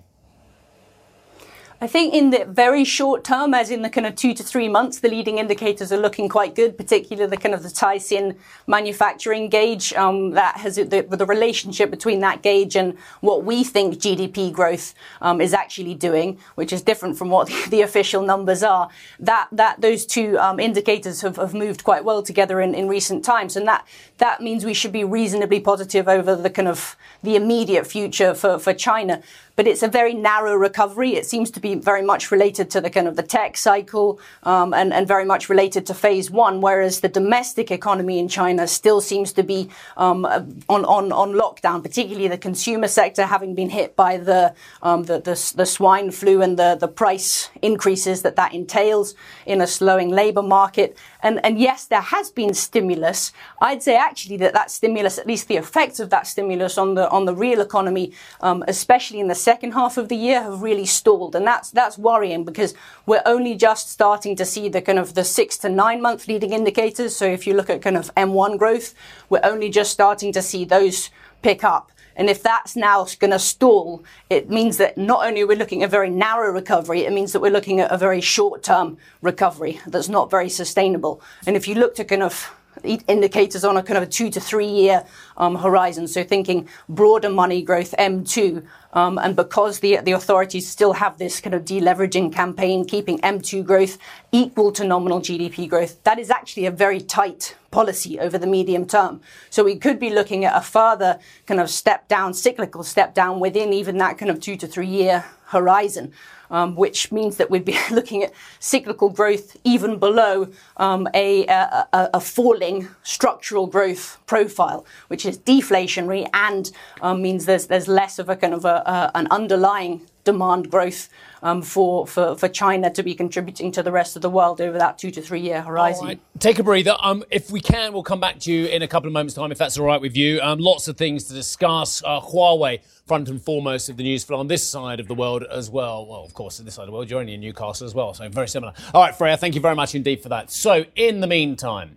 I 1.79 1.87
think 1.87 2.15
in 2.15 2.31
the 2.31 2.47
very 2.47 2.85
short 2.85 3.23
term, 3.23 3.53
as 3.53 3.71
in 3.71 3.83
the 3.83 3.91
kind 3.91 4.07
of 4.07 4.15
two 4.17 4.33
to 4.33 4.43
three 4.43 4.69
months, 4.69 5.01
the 5.01 5.11
leading 5.11 5.37
indicators 5.37 5.93
are 5.93 5.99
looking 5.99 6.27
quite 6.27 6.55
good, 6.55 6.79
particularly 6.79 7.29
the 7.29 7.37
kind 7.37 7.55
of 7.55 7.63
the 7.63 7.69
Caixin 7.69 8.35
manufacturing 8.67 9.51
gauge. 9.51 9.93
Um, 9.93 10.31
that 10.31 10.57
has 10.57 10.77
the, 10.77 11.07
the, 11.07 11.27
relationship 11.27 11.91
between 11.91 12.21
that 12.21 12.43
gauge 12.43 12.77
and 12.77 12.97
what 13.21 13.45
we 13.45 13.63
think 13.63 13.97
GDP 13.97 14.51
growth 14.51 14.95
um, 15.21 15.41
is 15.43 15.53
actually 15.53 15.95
doing, 15.95 16.39
which 16.55 16.73
is 16.73 16.81
different 16.81 17.19
from 17.19 17.29
what 17.29 17.49
the, 17.71 17.83
official 17.83 18.23
numbers 18.23 18.63
are. 18.63 18.89
That 19.21 19.49
that 19.53 19.83
those 19.83 20.07
two 20.07 20.39
um, 20.39 20.59
indicators 20.59 21.21
have, 21.21 21.37
have 21.37 21.53
moved 21.53 21.85
quite 21.85 22.05
well 22.05 22.23
together 22.23 22.61
in, 22.63 22.75
in 22.75 22.89
recent 22.89 23.23
times, 23.23 23.55
and 23.55 23.69
that 23.69 23.87
that 24.17 24.41
means 24.41 24.65
we 24.65 24.73
should 24.73 24.93
be 24.93 25.05
reasonably 25.05 25.61
positive 25.61 26.09
over 26.09 26.35
the 26.35 26.49
kind 26.49 26.69
of 26.69 26.97
the 27.23 27.37
immediate 27.37 27.87
future 27.87 28.33
for, 28.35 28.59
for 28.59 28.73
China. 28.73 29.23
But 29.57 29.67
it's 29.67 29.83
a 29.83 29.89
very 29.89 30.13
narrow 30.13 30.55
recovery. 30.55 31.15
It 31.15 31.25
seems 31.25 31.51
to 31.53 31.61
be 31.61 31.75
very 31.75 32.03
much 32.03 32.31
related 32.31 32.71
to 32.73 32.81
the 32.83 32.91
kind 32.91 33.09
of 33.09 33.17
the 33.17 33.23
tech 33.23 33.57
cycle 33.57 34.21
um, 34.43 34.75
and, 34.75 34.93
and 34.93 35.09
very 35.09 35.25
much 35.25 35.49
related 35.49 35.87
to 35.87 35.95
phase 35.95 36.31
one, 36.31 36.61
whereas 36.61 37.01
the 37.01 37.09
domestic 37.09 37.71
economy 37.71 38.19
in 38.19 38.29
China 38.29 38.67
still 38.67 39.01
seems 39.01 39.33
to 39.33 39.43
be 39.43 39.71
um, 39.97 40.27
on, 40.69 40.85
on, 40.85 41.11
on 41.11 41.33
lockdown, 41.33 41.83
particularly 41.83 42.29
the 42.29 42.37
consumer 42.37 42.87
sector 42.87 43.25
having 43.25 43.55
been 43.55 43.71
hit 43.71 43.97
by 43.97 44.19
the, 44.19 44.55
um, 44.83 45.05
the, 45.05 45.19
the, 45.21 45.53
the, 45.57 45.65
swine 45.65 46.11
flu 46.11 46.43
and 46.43 46.59
the, 46.59 46.77
the 46.79 46.89
price 46.89 47.49
increases 47.63 48.21
that 48.23 48.37
that 48.37 48.53
entails 48.53 49.15
in 49.47 49.63
a 49.63 49.67
slowing 49.67 50.11
labor 50.11 50.43
market. 50.43 50.99
And, 51.23 51.43
and 51.45 51.59
yes, 51.59 51.87
there 51.87 52.03
has 52.03 52.31
been 52.31 52.53
stimulus. 52.53 53.33
I'd 53.63 53.83
say 53.83 53.97
actually 53.97 54.37
that 54.39 54.53
that 54.53 54.71
stimulus, 54.71 55.19
at 55.19 55.27
least 55.27 55.49
the 55.49 55.57
effects 55.57 55.99
of 55.99 56.11
that 56.11 56.27
stimulus 56.27 56.77
on 56.77 56.95
the, 56.95 57.09
on 57.09 57.25
the 57.25 57.35
real 57.35 57.63
economy, 57.63 58.13
um, 58.43 58.63
especially 58.69 59.19
in 59.19 59.29
the 59.29 59.35
second 59.47 59.75
half 59.75 59.97
of 59.97 60.09
the 60.09 60.17
year, 60.17 60.43
have 60.43 60.61
really 60.61 60.87
stalled. 60.87 61.37
And 61.37 61.47
that's, 61.47 61.71
that's 61.71 61.97
worrying 61.97 62.43
because 62.43 62.75
we're 63.07 63.23
only 63.25 63.55
just 63.55 63.89
starting 63.89 64.35
to 64.35 64.45
see 64.45 64.69
the 64.69 64.83
kind 64.83 64.99
of 64.99 65.15
the 65.15 65.23
six 65.23 65.57
to 65.59 65.69
nine 65.69 66.03
month 66.03 66.27
leading 66.27 66.53
indicators. 66.53 67.15
So 67.15 67.27
if 67.27 67.47
you 67.47 67.55
look 67.55 67.71
at 67.71 67.81
kind 67.81 67.97
of 67.97 68.13
M1 68.17 68.59
growth, 68.59 68.93
we're 69.31 69.47
only 69.53 69.69
just 69.71 69.93
starting 69.93 70.33
to 70.33 70.43
see 70.43 70.65
those 70.65 71.11
pick 71.43 71.63
up. 71.63 71.93
And 72.17 72.29
if 72.29 72.43
that's 72.43 72.75
now 72.75 73.07
going 73.21 73.31
to 73.31 73.39
stall, 73.39 74.03
it 74.31 74.51
means 74.51 74.79
that 74.79 74.99
not 74.99 75.25
only 75.25 75.43
are 75.43 75.47
we 75.47 75.55
looking 75.55 75.85
at 75.85 75.91
a 75.91 75.97
very 75.99 76.11
narrow 76.11 76.51
recovery, 76.51 77.05
it 77.05 77.13
means 77.13 77.31
that 77.33 77.41
we're 77.41 77.57
looking 77.59 77.79
at 77.79 77.93
a 77.93 77.99
very 77.99 78.21
short 78.21 78.65
term 78.65 78.97
recovery 79.23 79.81
that's 79.87 80.09
not 80.09 80.29
very 80.29 80.49
sustainable. 80.49 81.21
And 81.47 81.55
if 81.55 81.69
you 81.69 81.77
look 81.77 81.95
to 81.97 82.05
kind 82.05 82.25
of 82.25 82.53
indicators 82.85 83.65
on 83.65 83.77
a 83.77 83.83
kind 83.83 83.97
of 83.97 84.05
a 84.05 84.07
two 84.07 84.31
to 84.31 84.41
three 84.41 84.69
year 84.69 85.05
um, 85.37 85.57
horizon. 85.57 86.09
So 86.09 86.23
thinking 86.25 86.69
broader 86.89 87.31
money 87.31 87.63
growth 87.63 87.95
M2, 87.99 88.65
um, 88.93 89.19
and 89.19 89.37
because 89.37 89.81
the 89.81 89.99
the 89.99 90.13
authorities 90.13 90.69
still 90.69 90.95
have 90.95 91.19
this 91.19 91.41
kind 91.41 91.55
of 91.55 91.65
deleveraging 91.65 92.33
campaign, 92.33 92.85
keeping 92.85 93.19
M2 93.19 93.65
growth 93.65 93.99
equal 94.33 94.73
to 94.73 94.85
nominal 94.85 95.21
GDP 95.21 95.69
growth, 95.69 96.03
that 96.05 96.19
is 96.19 96.31
actually 96.31 96.67
a 96.67 96.71
very 96.71 97.01
tight 97.01 97.57
policy 97.71 98.19
over 98.19 98.39
the 98.39 98.47
medium 98.47 98.87
term. 98.87 99.21
So 99.51 99.63
we 99.65 99.77
could 99.77 99.99
be 99.99 100.11
looking 100.11 100.45
at 100.45 100.57
a 100.57 100.63
further 100.63 101.19
kind 101.47 101.61
of 101.61 101.69
step 101.69 102.09
down, 102.09 102.33
cyclical 102.33 102.83
step 102.83 103.15
down 103.15 103.41
within 103.41 103.73
even 103.73 103.99
that 103.99 104.17
kind 104.19 104.31
of 104.31 104.41
two 104.41 104.57
to 104.57 104.67
three 104.67 104.87
year 104.89 105.25
horizon 105.47 106.13
um, 106.51 106.75
which 106.77 107.13
means 107.13 107.37
that 107.37 107.51
we'd 107.51 107.65
be 107.65 107.79
looking 107.91 108.23
at 108.23 108.33
cyclical 108.59 109.11
growth 109.11 109.57
even 109.65 109.99
below 109.99 110.49
um, 110.77 111.09
a, 111.15 111.47
a, 111.47 111.89
a, 111.93 112.21
falling 112.21 112.89
structural 113.03 113.67
growth 113.67 114.19
profile, 114.27 114.85
which 115.09 115.25
is 115.25 115.39
deflationary 115.39 116.29
and 116.35 116.71
um, 117.01 117.23
means 117.23 117.47
there's 117.47 117.67
there's 117.67 117.89
less 117.89 118.19
of 118.19 118.29
a 118.29 118.37
kind 118.37 118.55
of 118.55 118.65
a, 118.65 119.11
an 119.15 119.27
underlying 119.31 120.07
demand 120.27 120.71
growth 120.71 121.09
um, 121.43 121.63
for, 121.63 122.07
for, 122.07 122.37
for 122.37 122.49
China 122.49 122.91
to 122.91 123.03
be 123.03 123.15
contributing 123.15 123.73
to 123.73 123.83
the 123.83 123.93
rest 123.93 124.17
of 124.17 124.21
the 124.21 124.29
world 124.29 124.61
over 124.61 124.77
that 124.77 124.99
two 124.99 125.11
to 125.13 125.23
three 125.23 125.41
year 125.41 125.63
horizon. 125.63 126.21
Take 126.39 126.59
a 126.59 126.63
breather. 126.63 126.97
Um, 127.01 127.25
if 127.31 127.51
we 127.51 127.61
can, 127.61 127.95
we'll 127.95 128.03
come 128.03 128.21
back 128.21 128.39
to 128.41 128.53
you 128.53 128.67
in 128.67 128.83
a 128.83 128.89
couple 128.89 129.07
of 129.07 129.15
moments' 129.15 129.35
time, 129.35 129.51
if 129.51 129.57
that's 129.57 129.79
all 129.79 129.87
right 129.87 130.01
with 130.01 130.17
you. 130.17 130.41
Um, 130.43 130.59
lots 130.59 130.89
of 130.89 130.99
things 130.99 131.25
to 131.25 131.35
discuss. 131.35 132.03
Uh, 132.05 132.21
Huawei, 132.21 132.81
front 133.07 133.29
and 133.29 133.41
foremost 133.41 133.89
of 133.89 133.97
the 133.97 134.03
news 134.03 134.25
flow 134.25 134.39
on 134.39 134.49
this 134.49 134.69
side 134.69 135.01
of 135.01 135.09
the 135.09 135.15
world 135.15 135.45
as 135.45 135.71
well. 135.71 136.05
Well, 136.07 136.25
of 136.25 136.35
course, 136.35 136.59
on 136.59 136.67
this 136.67 136.75
side 136.75 136.83
of 136.83 136.89
the 136.89 136.93
world, 136.93 137.09
you're 137.09 137.21
only 137.21 137.35
in 137.35 137.41
Newcastle 137.41 137.87
as 137.87 137.95
well, 137.95 138.13
so 138.13 138.29
very 138.29 138.49
similar. 138.49 138.75
All 138.93 139.03
right, 139.03 139.15
Freya, 139.15 139.37
thank 139.37 139.55
you 139.55 139.61
very 139.61 139.77
much 139.77 139.95
indeed 139.95 140.21
for 140.23 140.29
that. 140.31 140.51
So, 140.51 140.85
in 140.97 141.21
the 141.21 141.27
meantime, 141.27 141.97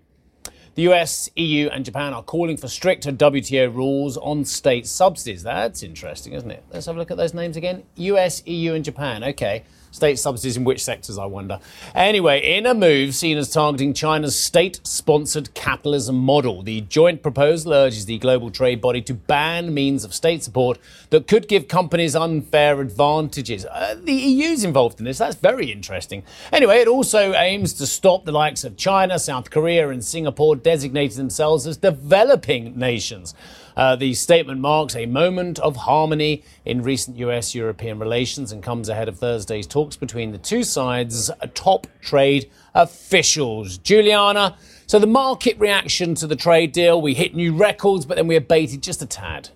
the 0.79 0.93
US, 0.93 1.29
EU, 1.35 1.67
and 1.67 1.83
Japan 1.83 2.13
are 2.13 2.23
calling 2.23 2.55
for 2.55 2.69
stricter 2.69 3.11
WTO 3.11 3.75
rules 3.75 4.15
on 4.15 4.45
state 4.45 4.87
subsidies. 4.87 5.43
That's 5.43 5.83
interesting, 5.83 6.31
isn't 6.31 6.49
it? 6.49 6.63
Let's 6.71 6.85
have 6.85 6.95
a 6.95 6.99
look 6.99 7.11
at 7.11 7.17
those 7.17 7.33
names 7.33 7.57
again. 7.57 7.83
US, 7.97 8.41
EU, 8.45 8.75
and 8.75 8.85
Japan. 8.85 9.25
Okay. 9.25 9.65
State 9.91 10.19
subsidies 10.19 10.57
in 10.57 10.63
which 10.63 10.83
sectors, 10.83 11.17
I 11.17 11.25
wonder. 11.25 11.59
Anyway, 11.95 12.39
in 12.57 12.65
a 12.65 12.73
move 12.73 13.15
seen 13.15 13.37
as 13.37 13.49
targeting 13.49 13.93
China's 13.93 14.37
state 14.37 14.79
sponsored 14.83 15.53
capitalism 15.53 16.15
model, 16.17 16.61
the 16.61 16.81
joint 16.81 17.23
proposal 17.23 17.73
urges 17.73 18.05
the 18.05 18.17
global 18.19 18.51
trade 18.51 18.81
body 18.81 19.01
to 19.01 19.13
ban 19.13 19.73
means 19.73 20.03
of 20.03 20.13
state 20.13 20.43
support 20.43 20.77
that 21.09 21.27
could 21.27 21.47
give 21.47 21.67
companies 21.67 22.15
unfair 22.15 22.81
advantages. 22.81 23.65
Uh, 23.65 23.95
the 24.01 24.13
EU's 24.13 24.63
involved 24.63 24.99
in 24.99 25.05
this. 25.05 25.17
That's 25.17 25.35
very 25.35 25.71
interesting. 25.71 26.23
Anyway, 26.51 26.77
it 26.77 26.87
also 26.87 27.33
aims 27.33 27.73
to 27.73 27.87
stop 27.87 28.25
the 28.25 28.31
likes 28.31 28.63
of 28.63 28.77
China, 28.77 29.17
South 29.17 29.49
Korea, 29.49 29.89
and 29.89 30.03
Singapore 30.03 30.55
designating 30.55 31.17
themselves 31.17 31.65
as 31.65 31.77
developing 31.77 32.77
nations. 32.77 33.33
Uh, 33.79 33.95
the 33.95 34.13
statement 34.13 34.59
marks 34.59 34.93
a 34.93 35.05
moment 35.05 35.57
of 35.59 35.77
harmony 35.77 36.43
in 36.65 36.81
recent 36.81 37.15
US 37.17 37.55
European 37.55 37.97
relations 37.97 38.51
and 38.51 38.61
comes 38.61 38.89
ahead 38.89 39.07
of 39.07 39.17
Thursday's 39.17 39.67
talks 39.79 39.95
between 39.95 40.33
the 40.33 40.37
two 40.37 40.61
sides' 40.61 41.31
top 41.53 41.87
trade 42.01 42.51
officials. 42.75 43.77
Julianna, 43.77 44.57
so 44.87 44.99
the 44.99 45.07
market 45.07 45.57
reaction 45.57 46.15
to 46.15 46.27
the 46.27 46.35
trade 46.35 46.73
deal, 46.73 47.01
we 47.01 47.13
hit 47.13 47.33
new 47.33 47.55
records, 47.55 48.05
but 48.05 48.17
then 48.17 48.27
we 48.27 48.35
abated 48.35 48.83
just 48.83 49.01
a 49.01 49.05
tad. 49.05 49.47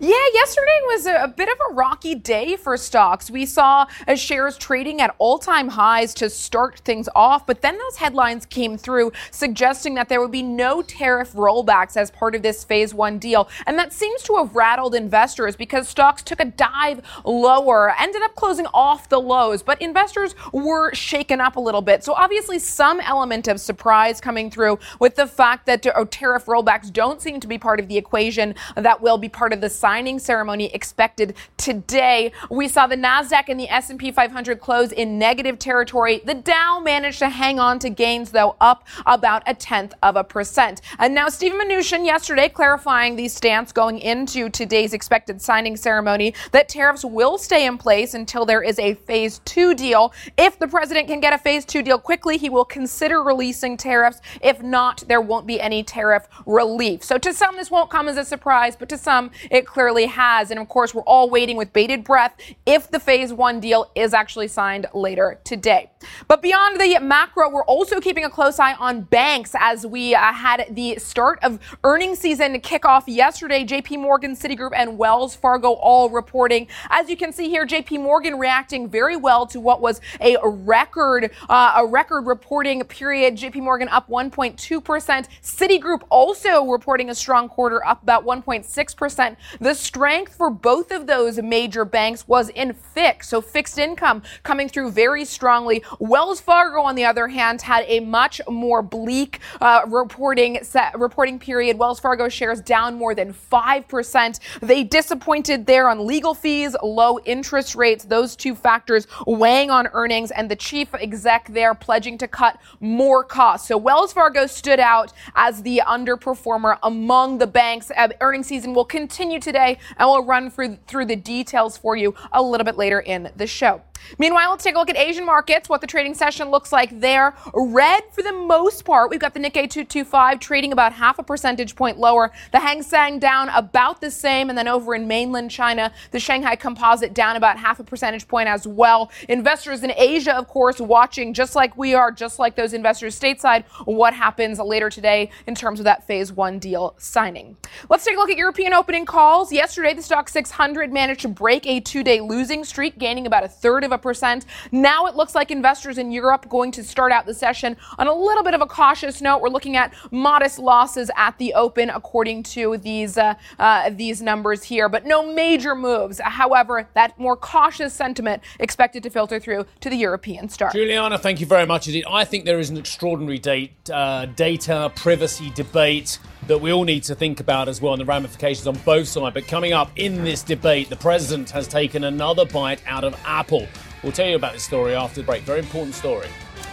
Yeah, 0.00 0.24
yesterday 0.32 0.80
was 0.86 1.06
a, 1.06 1.24
a, 1.24 1.28
bit 1.28 1.48
of 1.48 1.58
a 1.70 1.74
rocky 1.74 2.14
day 2.14 2.56
for 2.56 2.76
stocks. 2.76 3.30
We 3.30 3.46
saw 3.46 3.86
uh, 4.06 4.14
shares 4.14 4.56
trading 4.56 5.00
at 5.00 5.14
all 5.18 5.38
time 5.38 5.68
highs 5.68 6.14
to 6.14 6.30
start 6.30 6.80
things 6.80 7.08
off, 7.14 7.46
but 7.46 7.62
then 7.62 7.78
those 7.78 7.96
headlines 7.96 8.46
came 8.46 8.76
through 8.76 9.12
suggesting 9.30 9.94
that 9.94 10.08
there 10.08 10.20
would 10.20 10.30
be 10.30 10.42
no 10.42 10.82
tariff 10.82 11.32
rollbacks 11.32 11.96
as 11.96 12.10
part 12.10 12.34
of 12.34 12.42
this 12.42 12.64
phase 12.64 12.94
one 12.94 13.18
deal. 13.18 13.48
And 13.66 13.78
that 13.78 13.92
seems 13.92 14.22
to 14.24 14.36
have 14.36 14.54
rattled 14.54 14.94
investors 14.94 15.56
because 15.56 15.88
stocks 15.88 16.22
took 16.22 16.40
a 16.40 16.46
dive 16.46 17.02
lower, 17.24 17.94
ended 17.98 18.22
up 18.22 18.34
closing 18.34 18.66
off 18.72 19.08
the 19.08 19.20
lows, 19.20 19.62
but 19.62 19.80
investors 19.82 20.34
were 20.52 20.94
shaken 20.94 21.40
up 21.40 21.56
a 21.56 21.60
little 21.60 21.82
bit. 21.82 22.04
So 22.04 22.14
obviously, 22.14 22.58
some 22.58 23.00
element 23.00 23.48
of 23.48 23.60
surprise 23.60 24.20
coming 24.20 24.50
through 24.50 24.78
with 25.00 25.16
the 25.16 25.26
fact 25.26 25.66
that 25.66 25.86
uh, 25.86 26.04
tariff 26.10 26.46
rollbacks 26.46 26.92
don't 26.92 27.20
seem 27.20 27.40
to 27.40 27.48
be 27.48 27.58
part 27.58 27.80
of 27.80 27.88
the 27.88 27.96
equation 27.96 28.54
that 28.76 29.00
will 29.00 29.18
be 29.18 29.28
part 29.28 29.52
of 29.52 29.60
the 29.60 29.71
signing 29.72 30.18
ceremony 30.18 30.72
expected 30.74 31.34
today. 31.56 32.32
We 32.50 32.68
saw 32.68 32.86
the 32.86 32.96
Nasdaq 32.96 33.44
and 33.48 33.58
the 33.58 33.68
S&P 33.68 34.12
500 34.12 34.60
close 34.60 34.92
in 34.92 35.18
negative 35.18 35.58
territory. 35.58 36.20
The 36.24 36.34
Dow 36.34 36.80
managed 36.80 37.18
to 37.20 37.28
hang 37.28 37.58
on 37.58 37.78
to 37.80 37.90
gains 37.90 38.30
though 38.30 38.56
up 38.60 38.86
about 39.06 39.42
a 39.46 39.54
tenth 39.54 39.94
of 40.02 40.16
a 40.16 40.24
percent. 40.24 40.80
And 40.98 41.14
now 41.14 41.28
Stephen 41.28 41.60
Mnuchin 41.60 42.04
yesterday 42.04 42.48
clarifying 42.48 43.16
the 43.16 43.28
stance 43.28 43.72
going 43.72 43.98
into 43.98 44.50
today's 44.50 44.92
expected 44.92 45.40
signing 45.40 45.76
ceremony 45.76 46.34
that 46.52 46.68
tariffs 46.68 47.04
will 47.04 47.38
stay 47.38 47.66
in 47.66 47.78
place 47.78 48.14
until 48.14 48.44
there 48.44 48.62
is 48.62 48.78
a 48.78 48.94
phase 48.94 49.40
2 49.44 49.74
deal. 49.74 50.12
If 50.36 50.58
the 50.58 50.68
president 50.68 51.08
can 51.08 51.20
get 51.20 51.32
a 51.32 51.38
phase 51.38 51.64
2 51.64 51.82
deal 51.82 51.98
quickly, 51.98 52.36
he 52.36 52.50
will 52.50 52.64
consider 52.64 53.22
releasing 53.22 53.76
tariffs. 53.76 54.20
If 54.40 54.62
not, 54.62 55.04
there 55.08 55.20
won't 55.20 55.46
be 55.46 55.60
any 55.60 55.82
tariff 55.82 56.28
relief. 56.46 57.02
So 57.02 57.18
to 57.18 57.32
some 57.32 57.56
this 57.56 57.70
won't 57.70 57.90
come 57.90 58.08
as 58.08 58.16
a 58.16 58.24
surprise, 58.24 58.76
but 58.76 58.88
to 58.90 58.98
some 58.98 59.30
it 59.50 59.61
it 59.62 59.66
clearly 59.66 60.06
has. 60.06 60.50
And 60.50 60.60
of 60.60 60.68
course, 60.68 60.94
we're 60.94 61.02
all 61.02 61.30
waiting 61.30 61.56
with 61.56 61.72
bated 61.72 62.04
breath 62.04 62.34
if 62.66 62.90
the 62.90 63.00
phase 63.00 63.32
one 63.32 63.60
deal 63.60 63.90
is 63.94 64.12
actually 64.12 64.48
signed 64.48 64.86
later 64.92 65.40
today. 65.44 65.90
But 66.26 66.42
beyond 66.42 66.80
the 66.80 66.98
macro, 67.00 67.48
we're 67.48 67.64
also 67.64 68.00
keeping 68.00 68.24
a 68.24 68.30
close 68.30 68.58
eye 68.58 68.74
on 68.74 69.02
banks 69.02 69.54
as 69.58 69.86
we 69.86 70.14
uh, 70.14 70.32
had 70.32 70.66
the 70.70 70.96
start 70.98 71.38
of 71.42 71.60
earnings 71.84 72.18
season 72.18 72.60
kick 72.60 72.84
off 72.84 73.06
yesterday. 73.06 73.64
JP 73.64 74.00
Morgan, 74.00 74.34
Citigroup, 74.34 74.72
and 74.74 74.98
Wells 74.98 75.36
Fargo 75.36 75.72
all 75.72 76.10
reporting. 76.10 76.66
As 76.90 77.08
you 77.08 77.16
can 77.16 77.32
see 77.32 77.48
here, 77.48 77.64
JP 77.64 78.00
Morgan 78.00 78.38
reacting 78.38 78.88
very 78.88 79.16
well 79.16 79.46
to 79.46 79.60
what 79.60 79.80
was 79.80 80.00
a 80.20 80.36
record, 80.42 81.30
uh, 81.48 81.74
a 81.76 81.86
record 81.86 82.26
reporting 82.26 82.82
period. 82.84 83.36
JP 83.36 83.62
Morgan 83.62 83.88
up 83.88 84.08
1.2%. 84.08 85.28
Citigroup 85.42 86.02
also 86.10 86.66
reporting 86.66 87.10
a 87.10 87.14
strong 87.14 87.48
quarter, 87.48 87.84
up 87.86 88.02
about 88.02 88.24
1.6%. 88.24 89.36
The 89.60 89.74
strength 89.74 90.34
for 90.34 90.50
both 90.50 90.90
of 90.90 91.06
those 91.06 91.40
major 91.40 91.84
banks 91.84 92.26
was 92.26 92.48
in 92.50 92.74
FICC, 92.96 93.24
so 93.24 93.40
fixed 93.40 93.78
income 93.78 94.22
coming 94.42 94.68
through 94.68 94.90
very 94.92 95.24
strongly. 95.24 95.82
Wells 95.98 96.40
Fargo, 96.40 96.80
on 96.80 96.94
the 96.94 97.04
other 97.04 97.28
hand, 97.28 97.62
had 97.62 97.84
a 97.86 98.00
much 98.00 98.40
more 98.48 98.82
bleak 98.82 99.40
uh, 99.60 99.82
reporting 99.86 100.58
set, 100.62 100.98
reporting 100.98 101.38
period. 101.38 101.78
Wells 101.78 102.00
Fargo 102.00 102.28
shares 102.28 102.60
down 102.60 102.94
more 102.94 103.14
than 103.14 103.32
five 103.32 103.86
percent. 103.88 104.40
They 104.60 104.84
disappointed 104.84 105.66
there 105.66 105.88
on 105.88 106.06
legal 106.06 106.34
fees, 106.34 106.74
low 106.82 107.18
interest 107.20 107.74
rates, 107.74 108.04
those 108.04 108.36
two 108.36 108.54
factors 108.54 109.06
weighing 109.26 109.70
on 109.70 109.88
earnings, 109.92 110.30
and 110.30 110.50
the 110.50 110.56
chief 110.56 110.94
exec 110.94 111.48
there 111.48 111.74
pledging 111.74 112.18
to 112.18 112.28
cut 112.28 112.58
more 112.80 113.24
costs. 113.24 113.68
So 113.68 113.76
Wells 113.76 114.12
Fargo 114.12 114.46
stood 114.46 114.80
out 114.80 115.12
as 115.34 115.62
the 115.62 115.82
underperformer 115.86 116.78
among 116.82 117.38
the 117.38 117.46
banks. 117.46 117.90
Uh, 117.96 118.08
earnings 118.20 118.46
season 118.46 118.74
will 118.74 118.84
continue 118.84 119.40
today, 119.42 119.78
and 119.98 120.08
we'll 120.08 120.24
run 120.24 120.50
through, 120.50 120.78
through 120.86 121.06
the 121.06 121.16
details 121.16 121.76
for 121.76 121.96
you 121.96 122.14
a 122.32 122.42
little 122.42 122.64
bit 122.64 122.76
later 122.76 123.00
in 123.00 123.30
the 123.36 123.46
show. 123.46 123.82
Meanwhile, 124.18 124.50
let's 124.50 124.64
take 124.64 124.74
a 124.74 124.78
look 124.78 124.90
at 124.90 124.96
Asian 124.96 125.24
markets, 125.24 125.68
what 125.68 125.80
the 125.80 125.86
trading 125.86 126.14
session 126.14 126.50
looks 126.50 126.72
like 126.72 127.00
there. 127.00 127.34
Red 127.54 128.04
for 128.12 128.22
the 128.22 128.32
most 128.32 128.84
part. 128.84 129.10
We've 129.10 129.20
got 129.20 129.34
the 129.34 129.40
Nikkei 129.40 129.68
225 129.70 130.40
trading 130.40 130.72
about 130.72 130.92
half 130.92 131.18
a 131.18 131.22
percentage 131.22 131.76
point 131.76 131.98
lower. 131.98 132.32
The 132.52 132.60
Hang 132.60 132.82
Seng 132.82 133.18
down 133.18 133.48
about 133.50 134.00
the 134.00 134.10
same. 134.10 134.48
And 134.48 134.58
then 134.58 134.68
over 134.68 134.94
in 134.94 135.06
mainland 135.06 135.50
China, 135.50 135.92
the 136.10 136.20
Shanghai 136.20 136.56
Composite 136.56 137.14
down 137.14 137.36
about 137.36 137.58
half 137.58 137.80
a 137.80 137.84
percentage 137.84 138.28
point 138.28 138.48
as 138.48 138.66
well. 138.66 139.10
Investors 139.28 139.82
in 139.82 139.92
Asia, 139.96 140.34
of 140.36 140.48
course, 140.48 140.80
watching 140.80 141.34
just 141.34 141.54
like 141.54 141.76
we 141.76 141.94
are, 141.94 142.10
just 142.10 142.38
like 142.38 142.56
those 142.56 142.72
investors 142.72 143.18
stateside, 143.18 143.64
what 143.84 144.14
happens 144.14 144.58
later 144.58 144.90
today 144.90 145.30
in 145.46 145.54
terms 145.54 145.80
of 145.80 145.84
that 145.84 146.06
phase 146.06 146.32
one 146.32 146.58
deal 146.58 146.94
signing. 146.98 147.56
Let's 147.88 148.04
take 148.04 148.16
a 148.16 148.18
look 148.18 148.30
at 148.30 148.36
European 148.36 148.72
opening 148.72 149.06
calls. 149.06 149.52
Yesterday, 149.52 149.94
the 149.94 150.02
Stoxx 150.02 150.30
600 150.30 150.92
managed 150.92 151.20
to 151.20 151.28
break 151.28 151.66
a 151.66 151.80
two 151.80 152.02
day 152.02 152.20
losing 152.20 152.64
streak, 152.64 152.98
gaining 152.98 153.26
about 153.26 153.44
a 153.44 153.48
third 153.48 153.84
of 153.84 153.91
a 153.92 153.98
percent. 153.98 154.46
Now 154.72 155.06
it 155.06 155.14
looks 155.14 155.34
like 155.34 155.50
investors 155.50 155.98
in 155.98 156.10
Europe 156.10 156.48
going 156.48 156.72
to 156.72 156.82
start 156.82 157.12
out 157.12 157.26
the 157.26 157.34
session 157.34 157.76
on 157.98 158.06
a 158.06 158.12
little 158.14 158.42
bit 158.42 158.54
of 158.54 158.60
a 158.60 158.66
cautious 158.66 159.20
note. 159.20 159.40
We're 159.40 159.48
looking 159.48 159.76
at 159.76 159.94
modest 160.10 160.58
losses 160.58 161.10
at 161.16 161.38
the 161.38 161.54
open, 161.54 161.90
according 161.90 162.42
to 162.44 162.76
these 162.78 163.16
uh, 163.16 163.34
uh, 163.58 163.90
these 163.90 164.20
numbers 164.20 164.62
here, 164.62 164.88
but 164.88 165.06
no 165.06 165.32
major 165.32 165.74
moves. 165.74 166.20
However, 166.20 166.88
that 166.94 167.18
more 167.18 167.36
cautious 167.36 167.92
sentiment 167.92 168.42
expected 168.58 169.02
to 169.04 169.10
filter 169.10 169.38
through 169.38 169.66
to 169.80 169.90
the 169.90 169.96
European 169.96 170.48
start. 170.48 170.72
Julianna, 170.72 171.18
thank 171.18 171.40
you 171.40 171.46
very 171.46 171.66
much. 171.66 171.88
I 172.08 172.24
think 172.24 172.44
there 172.44 172.58
is 172.58 172.70
an 172.70 172.76
extraordinary 172.76 173.38
date, 173.38 173.72
uh, 173.90 174.26
data 174.26 174.90
privacy 174.96 175.50
debate 175.50 176.18
that 176.46 176.60
we 176.60 176.72
all 176.72 176.84
need 176.84 177.02
to 177.04 177.14
think 177.14 177.40
about 177.40 177.68
as 177.68 177.80
well 177.80 177.92
and 177.92 178.00
the 178.00 178.06
ramifications 178.06 178.66
on 178.66 178.76
both 178.84 179.08
sides. 179.08 179.34
But 179.34 179.46
coming 179.46 179.72
up 179.72 179.90
in 179.96 180.24
this 180.24 180.42
debate, 180.42 180.88
the 180.88 180.96
president 180.96 181.50
has 181.50 181.68
taken 181.68 182.04
another 182.04 182.44
bite 182.44 182.82
out 182.86 183.04
of 183.04 183.18
Apple. 183.24 183.66
We'll 184.02 184.12
tell 184.12 184.28
you 184.28 184.36
about 184.36 184.54
this 184.54 184.64
story 184.64 184.94
after 184.94 185.20
the 185.20 185.26
break. 185.26 185.42
Very 185.42 185.60
important 185.60 185.94
story. 185.94 186.26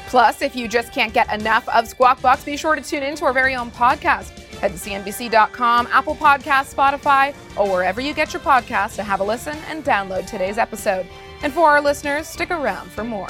Plus, 0.08 0.42
if 0.42 0.56
you 0.56 0.68
just 0.68 0.92
can't 0.92 1.14
get 1.14 1.32
enough 1.32 1.70
of 1.70 1.88
Squawk 1.88 2.20
Box, 2.20 2.44
be 2.44 2.58
sure 2.58 2.76
to 2.76 2.82
tune 2.82 3.04
in 3.04 3.16
to 3.16 3.26
our 3.26 3.34
very 3.34 3.56
own 3.56 3.70
podcast. 3.70 4.38
Head 4.58 4.72
to 4.72 4.78
CNBC.com, 4.78 5.88
Apple 5.92 6.16
Podcasts, 6.16 6.74
Spotify, 6.74 7.36
or 7.56 7.70
wherever 7.70 8.02
you 8.02 8.16
get 8.16 8.34
your 8.34 8.42
podcasts 8.42 8.96
to 8.96 9.04
have 9.04 9.20
a 9.20 9.24
listen 9.24 9.56
and 9.68 9.86
download 9.86 10.26
today's 10.26 10.58
episode. 10.58 11.06
And 11.44 11.54
for 11.54 11.70
our 11.70 11.80
listeners, 11.80 12.28
stick 12.28 12.50
around 12.50 12.92
for 12.92 13.04
more. 13.04 13.30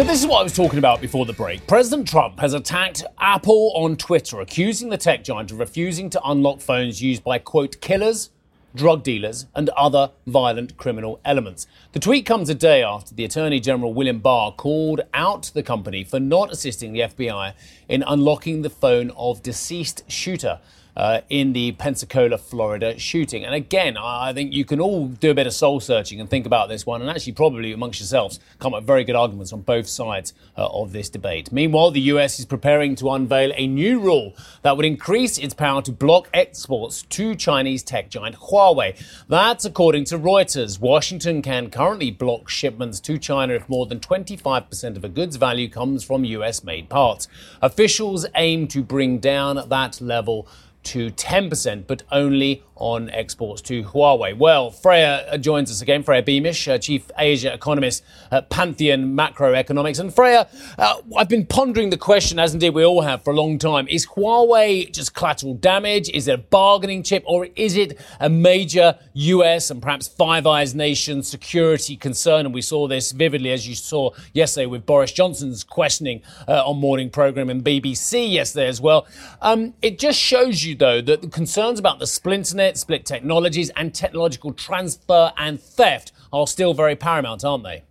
So, 0.00 0.06
this 0.06 0.22
is 0.22 0.26
what 0.26 0.40
I 0.40 0.42
was 0.44 0.56
talking 0.56 0.78
about 0.78 1.02
before 1.02 1.26
the 1.26 1.34
break. 1.34 1.66
President 1.66 2.08
Trump 2.08 2.40
has 2.40 2.54
attacked 2.54 3.04
Apple 3.18 3.70
on 3.76 3.96
Twitter, 3.96 4.40
accusing 4.40 4.88
the 4.88 4.96
tech 4.96 5.22
giant 5.22 5.50
of 5.50 5.58
refusing 5.58 6.08
to 6.08 6.20
unlock 6.24 6.62
phones 6.62 7.02
used 7.02 7.22
by, 7.22 7.38
quote, 7.38 7.78
killers, 7.82 8.30
drug 8.74 9.02
dealers, 9.02 9.44
and 9.54 9.68
other 9.76 10.10
violent 10.26 10.78
criminal 10.78 11.20
elements. 11.26 11.66
The 11.92 11.98
tweet 11.98 12.24
comes 12.24 12.48
a 12.48 12.54
day 12.54 12.82
after 12.82 13.14
the 13.14 13.26
Attorney 13.26 13.60
General 13.60 13.92
William 13.92 14.20
Barr 14.20 14.52
called 14.52 15.02
out 15.12 15.50
the 15.52 15.62
company 15.62 16.02
for 16.02 16.18
not 16.18 16.50
assisting 16.50 16.94
the 16.94 17.00
FBI 17.00 17.52
in 17.86 18.02
unlocking 18.06 18.62
the 18.62 18.70
phone 18.70 19.10
of 19.18 19.42
deceased 19.42 20.10
shooter 20.10 20.60
uh, 21.00 21.22
in 21.30 21.54
the 21.54 21.72
Pensacola, 21.72 22.36
Florida 22.36 22.98
shooting. 22.98 23.42
And 23.42 23.54
again, 23.54 23.96
I 23.96 24.34
think 24.34 24.52
you 24.52 24.66
can 24.66 24.80
all 24.80 25.08
do 25.08 25.30
a 25.30 25.34
bit 25.34 25.46
of 25.46 25.54
soul 25.54 25.80
searching 25.80 26.20
and 26.20 26.28
think 26.28 26.44
about 26.44 26.68
this 26.68 26.84
one, 26.84 27.00
and 27.00 27.08
actually, 27.08 27.32
probably 27.32 27.72
amongst 27.72 28.00
yourselves, 28.00 28.38
come 28.58 28.74
up 28.74 28.80
with 28.80 28.86
very 28.86 29.04
good 29.04 29.16
arguments 29.16 29.50
on 29.54 29.62
both 29.62 29.88
sides 29.88 30.34
uh, 30.58 30.66
of 30.66 30.92
this 30.92 31.08
debate. 31.08 31.50
Meanwhile, 31.50 31.92
the 31.92 32.02
US 32.12 32.38
is 32.38 32.44
preparing 32.44 32.96
to 32.96 33.08
unveil 33.08 33.50
a 33.54 33.66
new 33.66 33.98
rule 33.98 34.34
that 34.60 34.76
would 34.76 34.84
increase 34.84 35.38
its 35.38 35.54
power 35.54 35.80
to 35.80 35.90
block 35.90 36.28
exports 36.34 37.00
to 37.04 37.34
Chinese 37.34 37.82
tech 37.82 38.10
giant 38.10 38.36
Huawei. 38.36 38.94
That's 39.26 39.64
according 39.64 40.04
to 40.06 40.18
Reuters. 40.18 40.80
Washington 40.80 41.40
can 41.40 41.70
currently 41.70 42.10
block 42.10 42.50
shipments 42.50 43.00
to 43.00 43.16
China 43.16 43.54
if 43.54 43.66
more 43.70 43.86
than 43.86 44.00
25% 44.00 44.96
of 44.98 45.04
a 45.04 45.08
good's 45.08 45.36
value 45.36 45.70
comes 45.70 46.04
from 46.04 46.26
US 46.26 46.62
made 46.62 46.90
parts. 46.90 47.26
Officials 47.62 48.26
aim 48.34 48.68
to 48.68 48.82
bring 48.82 49.18
down 49.18 49.66
that 49.70 49.98
level 50.02 50.46
to 50.82 51.10
10%, 51.10 51.86
but 51.86 52.02
only 52.10 52.62
on 52.80 53.10
exports 53.10 53.60
to 53.60 53.84
Huawei. 53.84 54.36
Well, 54.36 54.70
Freya 54.70 55.36
joins 55.38 55.70
us 55.70 55.82
again. 55.82 56.02
Freya 56.02 56.22
Beamish, 56.22 56.66
uh, 56.66 56.78
Chief 56.78 57.10
Asia 57.18 57.52
Economist 57.52 58.02
at 58.30 58.48
Pantheon 58.48 59.14
Macroeconomics. 59.14 60.00
And 60.00 60.12
Freya, 60.12 60.48
uh, 60.78 61.02
I've 61.16 61.28
been 61.28 61.44
pondering 61.44 61.90
the 61.90 61.98
question, 61.98 62.38
as 62.38 62.54
indeed 62.54 62.70
we 62.70 62.84
all 62.84 63.02
have 63.02 63.22
for 63.22 63.32
a 63.32 63.36
long 63.36 63.58
time. 63.58 63.86
Is 63.88 64.06
Huawei 64.06 64.90
just 64.90 65.14
collateral 65.14 65.54
damage? 65.54 66.08
Is 66.08 66.26
it 66.26 66.34
a 66.34 66.38
bargaining 66.38 67.02
chip? 67.02 67.22
Or 67.26 67.48
is 67.54 67.76
it 67.76 68.00
a 68.18 68.30
major 68.30 68.98
US 69.12 69.70
and 69.70 69.82
perhaps 69.82 70.08
Five 70.08 70.46
Eyes 70.46 70.74
nation 70.74 71.22
security 71.22 71.96
concern? 71.96 72.46
And 72.46 72.54
we 72.54 72.62
saw 72.62 72.88
this 72.88 73.12
vividly, 73.12 73.52
as 73.52 73.68
you 73.68 73.74
saw 73.74 74.10
yesterday 74.32 74.66
with 74.66 74.86
Boris 74.86 75.12
Johnson's 75.12 75.62
questioning 75.62 76.22
uh, 76.48 76.66
on 76.66 76.78
morning 76.78 77.10
program 77.10 77.50
and 77.50 77.62
BBC 77.62 78.32
yesterday 78.32 78.68
as 78.68 78.80
well. 78.80 79.06
Um, 79.42 79.74
it 79.82 79.98
just 79.98 80.18
shows 80.18 80.64
you, 80.64 80.69
though, 80.74 81.00
that 81.00 81.22
the 81.22 81.28
concerns 81.28 81.78
about 81.78 81.98
the 81.98 82.04
splinternet 82.04 82.76
split 82.76 83.04
technologies, 83.06 83.70
and 83.76 83.94
technological 83.94 84.52
transfer 84.52 85.32
and 85.36 85.60
theft 85.60 86.12
are 86.32 86.46
still 86.46 86.74
very 86.74 86.96
paramount, 86.96 87.44
aren't 87.44 87.64
they? 87.64 87.84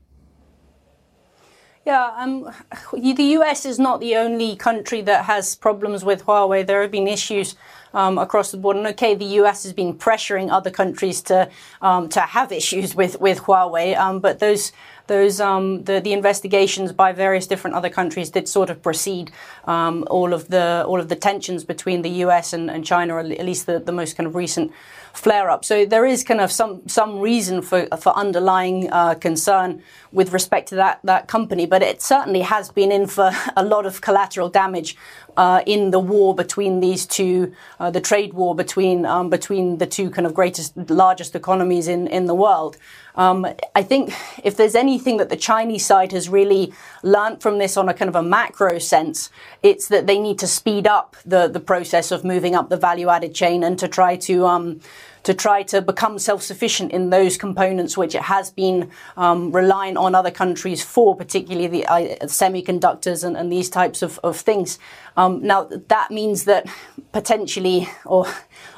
Yeah, 1.86 2.14
um, 2.18 2.52
the 2.94 3.24
US 3.40 3.66
is 3.66 3.80
not 3.80 4.00
the 4.00 4.16
only 4.16 4.56
country 4.56 5.02
that 5.02 5.26
has 5.26 5.56
problems 5.56 6.04
with 6.04 6.26
Huawei. 6.26 6.66
There 6.66 6.82
have 6.82 6.92
been 6.92 7.08
issues 7.08 7.56
um, 7.94 8.18
across 8.18 8.52
the 8.52 8.58
board. 8.58 8.78
And 8.78 8.88
okay, 8.88 9.16
the 9.16 9.26
US 9.42 9.64
has 9.64 9.74
been 9.74 9.94
pressuring 9.94 10.52
other 10.52 10.72
countries 10.72 11.22
to 11.24 11.50
um, 11.82 12.10
to 12.10 12.22
have 12.22 12.52
issues 12.52 12.96
with 12.96 13.20
with 13.20 13.40
Huawei, 13.42 13.98
um, 13.98 14.20
but 14.20 14.40
those 14.40 14.72
those 15.10 15.42
um, 15.42 15.84
the 15.84 16.00
the 16.00 16.14
investigations 16.14 16.94
by 16.94 17.12
various 17.12 17.46
different 17.46 17.76
other 17.76 17.90
countries 17.90 18.30
did 18.30 18.48
sort 18.48 18.70
of 18.70 18.82
precede 18.82 19.32
um, 19.66 20.06
all 20.10 20.34
of 20.34 20.48
the 20.48 20.86
all 20.88 21.00
of 21.02 21.10
the 21.10 21.16
tensions 21.18 21.66
between 21.66 22.02
the 22.02 22.10
US 22.26 22.54
and, 22.54 22.72
and 22.72 22.86
China, 22.86 23.16
or 23.16 23.20
at 23.20 23.46
least 23.46 23.66
the, 23.66 23.80
the 23.80 23.92
most 23.92 24.16
kind 24.16 24.28
of 24.28 24.36
recent 24.36 24.72
flare 25.14 25.50
up. 25.50 25.66
So 25.66 25.86
there 25.86 26.06
is 26.06 26.24
kind 26.24 26.40
of 26.40 26.52
some 26.52 26.88
some 26.88 27.20
reason 27.20 27.62
for 27.62 27.88
for 27.98 28.16
underlying 28.16 28.90
uh, 28.92 29.16
concern 29.16 29.84
with 30.12 30.32
respect 30.32 30.70
to 30.70 30.76
that 30.76 31.00
that 31.04 31.28
company, 31.28 31.66
but 31.66 31.82
it 31.82 32.02
certainly 32.02 32.42
has 32.42 32.72
been 32.72 32.92
in 32.92 33.08
for 33.08 33.32
a 33.58 33.66
lot 33.66 33.86
of 33.86 34.02
collateral 34.02 34.50
damage 34.50 34.96
uh, 35.40 35.64
in 35.66 35.92
the 35.92 36.00
war 36.00 36.36
between 36.36 36.82
these 36.82 37.06
two, 37.06 37.54
uh, 37.80 37.90
the 37.90 38.02
trade 38.02 38.34
war 38.34 38.54
between 38.54 39.06
um, 39.06 39.30
between 39.30 39.78
the 39.78 39.88
two 39.88 40.10
kind 40.10 40.28
of 40.28 40.34
greatest, 40.34 40.76
largest 40.90 41.34
economies 41.34 41.88
in 41.88 42.08
in 42.08 42.26
the 42.26 42.36
world. 42.36 42.76
Um, 43.16 43.48
I 43.74 43.82
think 43.82 44.14
if 44.44 44.58
there's 44.58 44.76
anything 44.76 45.16
that 45.16 45.30
the 45.30 45.38
Chinese 45.38 45.86
side 45.86 46.12
has 46.12 46.28
really 46.28 46.74
learned 47.04 47.42
from 47.42 47.58
this 47.58 47.78
on 47.78 47.88
a 47.88 47.94
kind 47.94 48.10
of 48.10 48.18
a 48.18 48.22
macro 48.22 48.80
sense, 48.80 49.30
it's 49.64 49.88
that 49.88 50.08
they 50.08 50.20
need 50.20 50.40
to 50.40 50.48
speed 50.48 50.86
up 50.86 51.16
the 51.26 51.48
the 51.48 51.62
process 51.62 52.12
of 52.12 52.26
moving 52.26 52.54
up 52.54 52.68
the 52.68 52.78
value 52.90 53.08
added 53.08 53.34
chain 53.34 53.64
and 53.64 53.80
to 53.80 53.88
try 53.88 54.18
to 54.18 54.46
um, 54.46 54.82
to 55.24 55.34
try 55.34 55.64
to 55.64 55.82
become 55.82 56.18
self-sufficient 56.20 56.92
in 56.92 57.10
those 57.10 57.38
components 57.38 57.98
which 57.98 58.16
it 58.16 58.22
has 58.22 58.52
been 58.52 58.90
um, 59.18 59.52
relying 59.52 59.98
on 59.98 60.16
other 60.16 60.32
countries 60.32 60.84
for, 60.84 61.16
particularly 61.16 61.68
the 61.68 61.86
uh, 61.86 62.16
semiconductors 62.26 63.24
and, 63.24 63.36
and, 63.36 63.52
these 63.52 63.70
types 63.70 64.02
of, 64.02 64.20
of 64.24 64.38
things. 64.38 64.80
Um, 65.18 65.42
now 65.42 65.64
that 65.64 66.12
means 66.12 66.46
that 66.46 66.68
potentially, 67.12 67.90
or 68.06 68.28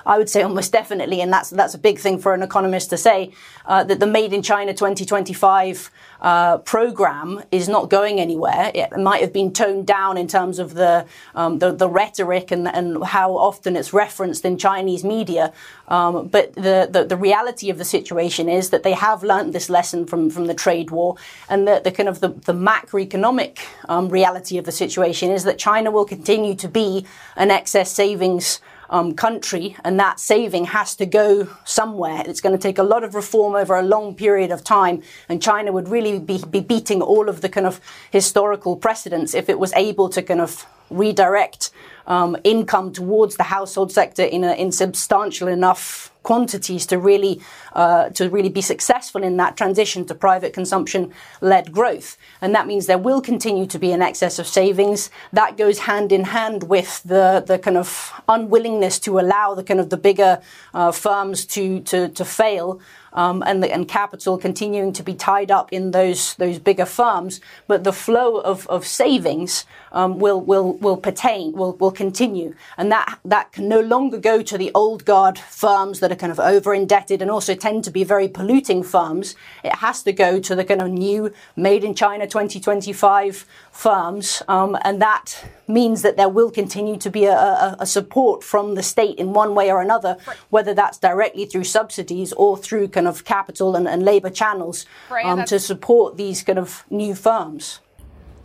I 0.06 0.17
would 0.17 0.30
say 0.30 0.41
almost 0.41 0.72
definitely, 0.72 1.22
and 1.22 1.32
that's 1.32 1.50
that's 1.50 1.74
a 1.74 1.78
big 1.78 2.00
thing 2.00 2.20
for 2.20 2.34
an 2.34 2.44
economist 2.44 2.89
to 2.91 2.98
say, 2.98 3.32
uh, 3.65 3.84
that 3.84 4.00
the 4.00 4.08
made 4.08 4.34
in 4.34 4.41
China 4.41 4.74
2025 4.74 5.91
uh, 6.22 6.58
program 6.60 7.41
is 7.52 7.67
not 7.67 7.89
going 7.89 8.20
anywhere. 8.20 8.72
It 8.74 8.96
might 8.98 9.22
have 9.22 9.34
been 9.34 9.52
toned 9.52 9.88
down 9.88 10.17
in 10.17 10.28
terms 10.28 10.60
of 10.60 10.76
the 10.76 11.06
um, 11.36 11.60
the, 11.60 11.72
the, 11.72 11.89
rhetoric 11.89 12.52
and, 12.52 12.67
and 12.67 13.04
how 13.04 13.36
often 13.36 13.76
it's 13.76 13.91
referenced 13.91 14.46
in 14.46 14.58
Chinese 14.58 15.04
media. 15.04 15.52
Um, 15.88 16.28
but 16.28 16.54
the, 16.54 16.88
the, 16.89 17.04
the 17.04 17.17
reality 17.17 17.70
of 17.70 17.78
the 17.78 17.86
situation 17.86 18.48
is 18.48 18.70
that 18.70 18.84
they 18.84 18.94
have 18.94 19.24
learned 19.24 19.54
this 19.54 19.70
lesson 19.70 20.06
from 20.06 20.30
from 20.30 20.46
the 20.46 20.54
trade 20.54 20.91
war, 20.91 21.15
and 21.50 21.67
the, 21.67 21.82
the 21.84 21.91
kind 21.91 22.08
of 22.08 22.20
the, 22.20 22.30
the 22.30 22.54
macroeconomic 22.54 23.60
um, 23.89 24.10
reality 24.10 24.58
of 24.58 24.65
the 24.65 24.72
situation 24.72 25.32
is 25.32 25.44
that 25.44 25.58
China 25.58 25.89
will 25.91 26.06
continue 26.06 26.56
to 26.56 26.67
be 26.67 27.06
an 27.36 27.50
excess 27.52 27.91
savings 27.91 28.60
um, 28.91 29.13
country, 29.13 29.75
and 29.84 29.99
that 29.99 30.19
saving 30.19 30.65
has 30.65 30.95
to 30.97 31.06
go 31.06 31.47
somewhere. 31.63 32.23
It's 32.25 32.41
going 32.41 32.56
to 32.56 32.62
take 32.62 32.77
a 32.77 32.84
lot 32.84 33.04
of 33.04 33.15
reform 33.15 33.56
over 33.56 33.75
a 33.75 33.82
long 33.82 34.13
period 34.13 34.51
of 34.51 34.63
time, 34.63 35.01
and 35.30 35.41
China 35.41 35.71
would 35.71 35.88
really 35.88 36.19
be, 36.19 36.43
be 36.49 36.60
beating 36.60 37.01
all 37.01 37.30
of 37.30 37.41
the 37.41 37.49
kind 37.49 37.65
of 37.65 37.80
historical 38.12 38.75
precedents 38.75 39.34
if 39.34 39.49
it 39.49 39.58
was 39.58 39.73
able 39.73 40.10
to 40.10 40.21
kind 40.21 40.41
of 40.41 40.65
redirect 40.89 41.71
um, 42.06 42.36
income 42.43 42.91
towards 42.91 43.38
the 43.38 43.43
household 43.43 43.91
sector 43.91 44.23
in, 44.23 44.43
a, 44.43 44.54
in 44.54 44.71
substantial 44.71 45.47
enough 45.47 46.11
quantities 46.24 46.86
to 46.88 46.98
really 46.98 47.42
uh, 47.74 48.10
to 48.10 48.30
really 48.30 48.50
be 48.50 48.62
successful 48.62 49.24
in 49.24 49.38
that 49.38 49.58
transition 49.58 50.06
to 50.06 50.14
private 50.14 50.54
consumption 50.54 51.12
led 51.42 51.72
growth. 51.72 52.18
And 52.42 52.54
that 52.54 52.68
means 52.68 52.86
there 52.86 52.98
will 52.98 53.22
continue 53.22 53.66
to 53.68 53.80
be 53.80 53.92
an 53.92 54.02
excess 54.02 54.40
of 54.40 54.48
savings. 54.48 55.10
That 55.34 55.58
goes 55.58 55.80
hand 55.80 56.12
in 56.12 56.26
hand 56.26 56.64
with 56.64 57.02
the 57.04 57.44
the 57.46 57.58
kind 57.58 57.78
of 57.78 58.14
unwillingness 58.28 59.00
to 59.00 59.20
allow 59.20 59.56
the 59.56 59.64
kind 59.64 59.80
of 59.80 59.90
the 59.90 59.98
bigger 59.98 60.42
uh, 60.74 60.92
firms 60.92 61.46
to 61.48 61.80
to 61.82 62.10
to 62.10 62.26
fail 62.26 62.80
um, 63.13 63.43
and, 63.45 63.62
the, 63.62 63.71
and 63.71 63.88
capital 63.88 64.38
continuing 64.38 64.93
to 64.93 65.04
be 65.04 65.13
tied 65.13 65.52
up 65.52 65.71
in 65.74 65.91
those 65.91 66.36
those 66.36 66.60
bigger 66.60 66.86
firms, 66.86 67.41
but 67.67 67.84
the 67.84 67.93
flow 67.93 68.39
of, 68.39 68.67
of 68.67 68.86
savings 68.86 69.65
um, 69.91 70.19
will 70.19 70.39
will 70.39 70.74
will 70.78 70.97
pertain 70.97 71.52
will 71.54 71.74
will 71.74 71.91
continue, 71.91 72.56
and 72.78 72.91
that 72.91 73.19
that 73.26 73.52
can 73.52 73.67
no 73.67 73.80
longer 73.80 74.17
go 74.17 74.41
to 74.41 74.58
the 74.58 74.71
old 74.74 75.06
guard 75.06 75.38
firms 75.38 76.00
that 76.00 76.12
are 76.12 76.15
kind 76.15 76.32
of 76.32 76.39
over 76.39 76.74
indebted 76.74 77.21
and 77.21 77.30
also 77.30 77.54
tend 77.56 77.84
to 77.84 77.91
be 77.91 78.04
very 78.04 78.28
polluting 78.28 78.84
firms. 78.84 79.36
It 79.63 79.76
has 79.76 80.04
to 80.04 80.13
go 80.13 80.39
to 80.39 80.56
the 80.56 80.63
kind 80.63 80.82
of 80.82 80.89
new 80.89 81.34
made 81.56 81.84
in 81.84 81.93
China 81.95 82.28
2025 82.28 83.45
firms, 83.71 84.43
um, 84.47 84.78
and 84.84 85.02
that 85.02 85.45
means 85.67 86.02
that 86.02 86.17
there 86.17 86.30
will 86.30 86.52
continue 86.52 86.97
to 86.97 87.10
be 87.10 87.26
a, 87.26 87.34
a, 87.34 87.78
a, 87.80 87.86
support 87.86 88.43
from 88.43 88.76
the 88.76 88.84
state 88.84 89.17
in 89.17 89.34
one 89.34 89.56
way 89.56 89.71
or 89.71 89.82
another, 89.82 90.17
whether 90.50 90.74
that's 90.74 90.97
directly 90.97 91.45
through 91.45 91.63
subsidies 91.63 92.34
or 92.34 92.58
through 92.58 92.88
kind 92.89 93.01
of 93.08 93.26
capital 93.26 93.76
and, 93.76 93.88
and 93.88 94.04
labour 94.04 94.30
channels 94.30 94.86
um, 95.24 95.46
to 95.46 95.60
support 95.60 96.18
these 96.18 96.44
kind 96.44 96.60
of 96.60 96.86
new 96.90 97.16
firms. 97.16 97.80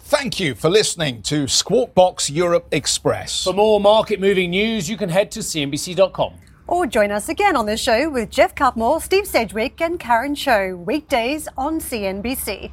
Thank 0.00 0.38
you 0.38 0.54
for 0.54 0.70
listening 0.70 1.22
to 1.22 1.48
Squawk 1.48 1.92
Box 1.94 2.30
Europe 2.30 2.68
Express. 2.70 3.42
For 3.42 3.52
more 3.52 3.80
market 3.80 4.20
moving 4.20 4.50
news, 4.50 4.88
you 4.88 4.96
can 4.96 5.08
head 5.08 5.32
to 5.32 5.40
CNBC.com. 5.40 6.34
Or 6.68 6.86
join 6.86 7.10
us 7.10 7.28
again 7.28 7.56
on 7.56 7.66
the 7.66 7.76
show 7.76 8.08
with 8.08 8.30
Geoff 8.30 8.54
Cutmore, 8.54 9.00
Steve 9.00 9.26
Sedgwick, 9.26 9.80
and 9.80 9.98
Karen 9.98 10.34
Tso, 10.34 10.76
weekdays 10.76 11.48
on 11.56 11.80
CNBC. 11.80 12.72